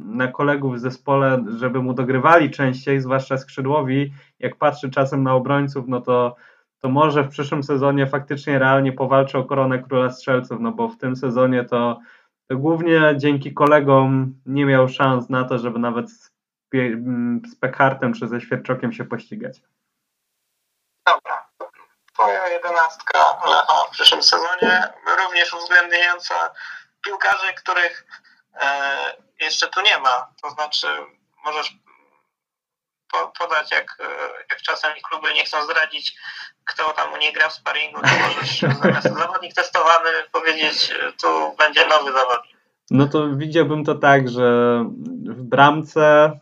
[0.05, 5.85] na kolegów w zespole, żeby mu dogrywali częściej, zwłaszcza skrzydłowi, jak patrzy czasem na obrońców,
[5.89, 6.37] no to,
[6.81, 10.99] to może w przyszłym sezonie faktycznie realnie powalczy o koronę króla strzelców, no bo w
[10.99, 12.01] tym sezonie to
[12.49, 16.31] to głównie dzięki kolegom nie miał szans na to, żeby nawet z,
[17.53, 19.63] z Pekhartem czy ze Świerczokiem się pościgać.
[21.07, 21.47] Dobra.
[22.13, 24.83] Twoja jedenastka Lecha w przyszłym sezonie,
[25.19, 26.35] również uwzględniająca
[27.05, 28.07] piłkarzy, których
[28.55, 28.67] e,
[29.41, 30.33] jeszcze tu nie ma.
[30.43, 30.87] To znaczy,
[31.45, 31.75] możesz
[33.39, 34.05] podać, jak, e,
[34.51, 36.17] jak czasem kluby nie chcą zdradzić,
[36.65, 41.87] kto tam u niej gra w sparingu, to możesz zamiast zawodnik testowany powiedzieć, tu będzie
[41.87, 42.55] nowy zawodnik.
[42.91, 44.79] No to widziałbym to tak, że
[45.25, 46.39] w bramce,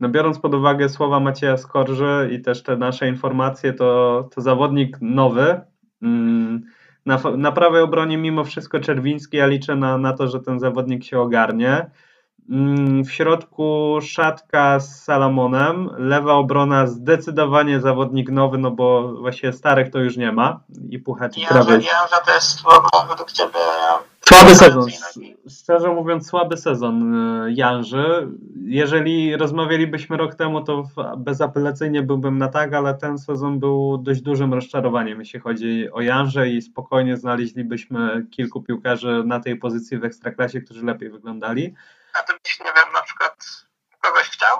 [0.00, 4.96] no biorąc pod uwagę słowa Macieja Skorży i też te nasze informacje, to, to zawodnik
[5.00, 5.60] nowy.
[6.02, 6.71] Mm,
[7.06, 11.04] na, na prawej obronie mimo wszystko Czerwiński, ja liczę na, na to, że ten zawodnik
[11.04, 11.90] się ogarnie.
[12.50, 19.90] Mm, w środku szatka z Salamonem, lewa obrona zdecydowanie zawodnik nowy, no bo właśnie starych
[19.90, 21.72] to już nie ma i Puchaczyk ja, prawie...
[21.72, 22.62] Ja, to jest
[23.08, 23.60] według Ciebie...
[24.28, 24.86] Słaby sezon,
[25.48, 27.14] szczerze mówiąc słaby sezon
[27.44, 28.28] y, Janży.
[28.64, 30.84] Jeżeli rozmawialibyśmy rok temu, to
[31.16, 36.48] bezapelacyjnie byłbym na tak, ale ten sezon był dość dużym rozczarowaniem, jeśli chodzi o Janżę
[36.48, 41.74] i spokojnie znaleźlibyśmy kilku piłkarzy na tej pozycji w Ekstraklasie, którzy lepiej wyglądali.
[42.14, 43.66] A ty byś, nie wiem, na przykład
[44.00, 44.58] kogoś chciał?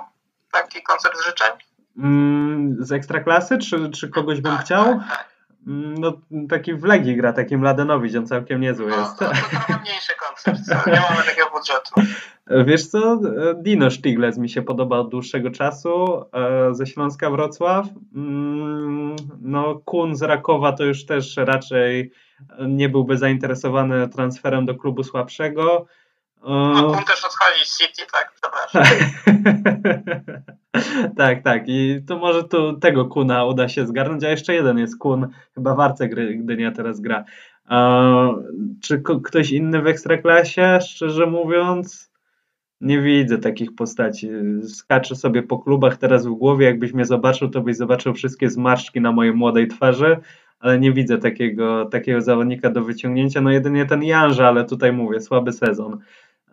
[0.51, 1.51] Taki koncert życzeń?
[1.97, 4.85] Mm, z ekstraklasy, czy, czy kogoś bym tak, chciał?
[4.85, 5.32] Tak, tak.
[5.67, 6.13] Mm, no,
[6.49, 9.21] taki w Legii gra, taki Mladenowicz, on całkiem niezły no, jest.
[9.21, 10.89] No, to trochę mniejszy koncert, co?
[10.89, 11.91] nie mamy takiego budżetu.
[12.69, 13.19] Wiesz co,
[13.55, 17.87] Dino Stiglec mi się podoba od dłuższego czasu, e, ze Śląska Wrocław.
[18.15, 22.11] Mm, no, Kun z Rakowa to już też raczej
[22.67, 25.85] nie byłby zainteresowany transferem do klubu słabszego.
[26.43, 28.83] No, Kun też odchodzi z City, tak, przepraszam.
[31.17, 31.63] tak, tak.
[31.67, 35.75] I to może tu tego Kuna uda się zgarnąć, a jeszcze jeden jest Kun, chyba
[35.75, 37.23] w Arce Gdynia teraz gra.
[38.81, 42.13] czy ktoś inny w Ekstraklasie, szczerze mówiąc?
[42.81, 44.29] Nie widzę takich postaci.
[44.67, 46.65] Skaczę sobie po klubach teraz w głowie.
[46.65, 50.17] Jakbyś mnie zobaczył, to byś zobaczył wszystkie zmarszczki na mojej młodej twarzy,
[50.59, 53.41] ale nie widzę takiego, takiego zawodnika do wyciągnięcia.
[53.41, 55.99] No jedynie ten Janża, ale tutaj mówię, słaby sezon.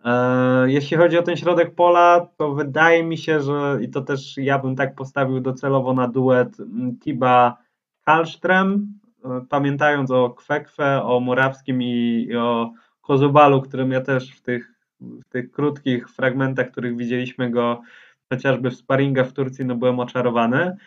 [0.05, 4.37] E, jeśli chodzi o ten środek pola, to wydaje mi się, że i to też
[4.37, 6.57] ja bym tak postawił docelowo na duet
[7.03, 7.57] Tiba
[8.05, 8.99] Kalstrem.
[9.49, 12.71] pamiętając o Kwekwe, o Murawskim i, i o
[13.01, 17.81] Kozubalu, którym ja też w tych, w tych krótkich fragmentach, których widzieliśmy go
[18.29, 20.77] chociażby w sparingach w Turcji, no byłem oczarowany.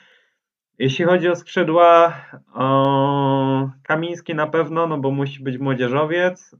[0.78, 2.14] Jeśli chodzi o skrzydła,
[2.54, 6.56] o Kamiński na pewno, no bo musi być młodzieżowiec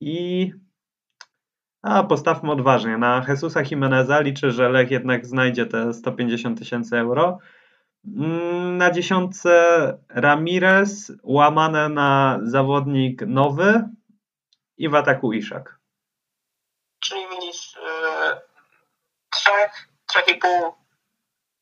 [0.00, 0.52] i
[1.82, 2.98] a postawmy odważnie.
[2.98, 7.38] Na Jesusa Jimeneza liczę, że Lech jednak znajdzie te 150 tysięcy euro.
[8.06, 9.52] Mm, na dziesiątce
[10.08, 13.88] Ramirez, łamane na zawodnik nowy
[14.76, 15.78] i w ataku Iszak.
[17.00, 18.40] Czyli widzisz yy,
[19.30, 20.74] trzech, trzech i pół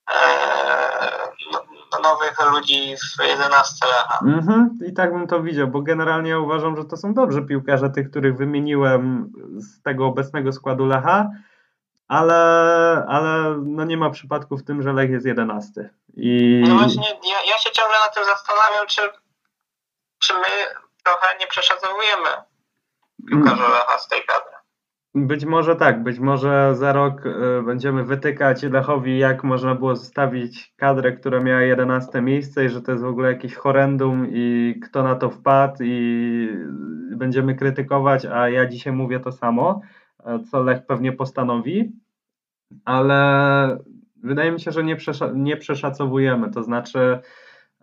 [0.09, 4.18] yy, nowych ludzi w 11 Lecha.
[4.26, 8.11] Mhm, I tak bym to widział, bo generalnie uważam, że to są dobrzy piłkarze, tych,
[8.11, 11.30] których wymieniłem z tego obecnego składu Lecha
[12.09, 12.34] ale,
[13.09, 15.91] ale no nie ma przypadku w tym, że Lech jest jedenasty.
[16.16, 16.62] I...
[16.68, 19.03] No właśnie, ja, ja się ciągle na tym zastanawiam, czy,
[20.18, 20.49] czy my
[21.05, 22.28] trochę nie przeszacowujemy
[23.32, 23.45] mm.
[23.45, 24.55] Lecha z tej kadry.
[25.19, 30.75] Być może tak, być może za rok y, będziemy wytykać Lechowi, jak można było zostawić
[30.77, 35.03] kadrę, która miała 11 miejsce i że to jest w ogóle jakieś horrendum i kto
[35.03, 36.49] na to wpadł i
[37.17, 39.81] będziemy krytykować, a ja dzisiaj mówię to samo
[40.51, 41.93] co Lech pewnie postanowi,
[42.85, 43.79] ale
[44.17, 44.97] wydaje mi się, że nie,
[45.35, 46.51] nie przeszacowujemy.
[46.51, 47.19] To znaczy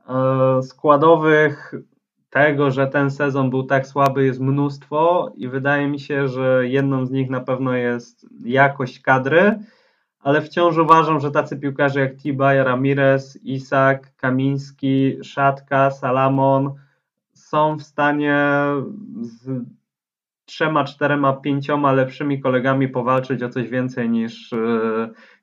[0.09, 1.73] e, składowych
[2.33, 7.05] tego, że ten sezon był tak słaby, jest mnóstwo i wydaje mi się, że jedną
[7.05, 9.59] z nich na pewno jest jakość kadry,
[10.19, 16.73] ale wciąż uważam, że tacy piłkarze jak Tiba, Ramirez, Isak, Kamiński, Szatka, Salamon
[17.33, 18.37] są w stanie
[19.21, 19.63] z
[20.45, 24.57] trzema, czterema, pięcioma lepszymi kolegami powalczyć o coś więcej niż, e,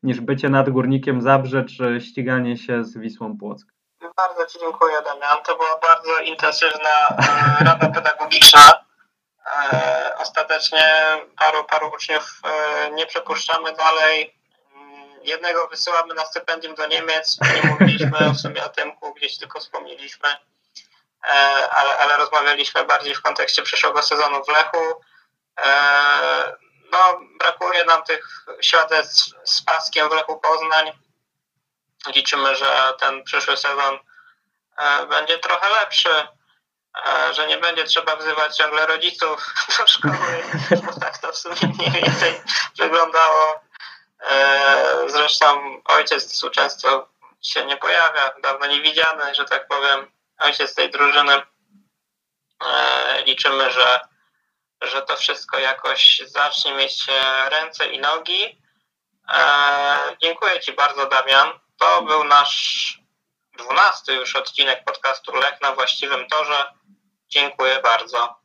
[0.02, 3.79] niż bycie nadgórnikiem Zabrze czy ściganie się z Wisłą Płock.
[4.28, 5.42] Bardzo Ci dziękuję Damian.
[5.42, 8.84] To była bardzo intensywna e, rada pedagogiczna.
[9.46, 12.40] E, ostatecznie paru, paru uczniów
[12.92, 14.36] nie przepuszczamy dalej.
[14.74, 17.38] Mm, jednego wysyłamy na stypendium do Niemiec.
[17.54, 20.28] Nie mówiliśmy w sumie o tym, gdzieś tylko wspomnieliśmy.
[21.24, 25.02] E, ale, ale rozmawialiśmy bardziej w kontekście przyszłego sezonu w Lechu.
[25.64, 26.56] E,
[26.92, 30.92] no, brakuje nam tych świadectw z paskiem w Lechu Poznań.
[32.06, 34.00] Liczymy, że ten przyszły sezon e,
[35.08, 36.28] będzie trochę lepszy,
[37.32, 39.46] że nie będzie trzeba wzywać ciągle rodziców
[39.78, 40.44] do szkoły,
[40.86, 42.40] bo tak to w sumie mniej więcej
[42.78, 43.60] wyglądało.
[45.06, 47.08] Zresztą ojciec tu często
[47.42, 51.42] się nie pojawia, dawno niewidziany, że tak powiem ojciec tej drużyny.
[52.66, 54.00] E, liczymy, że,
[54.82, 57.06] że to wszystko jakoś zacznie mieć
[57.46, 58.62] ręce i nogi.
[59.28, 61.60] E, dziękuję Ci bardzo, Damian.
[61.78, 62.99] To był nasz
[63.60, 66.72] dwunasty już odcinek podcastu Lech na właściwym torze.
[67.28, 68.39] Dziękuję bardzo.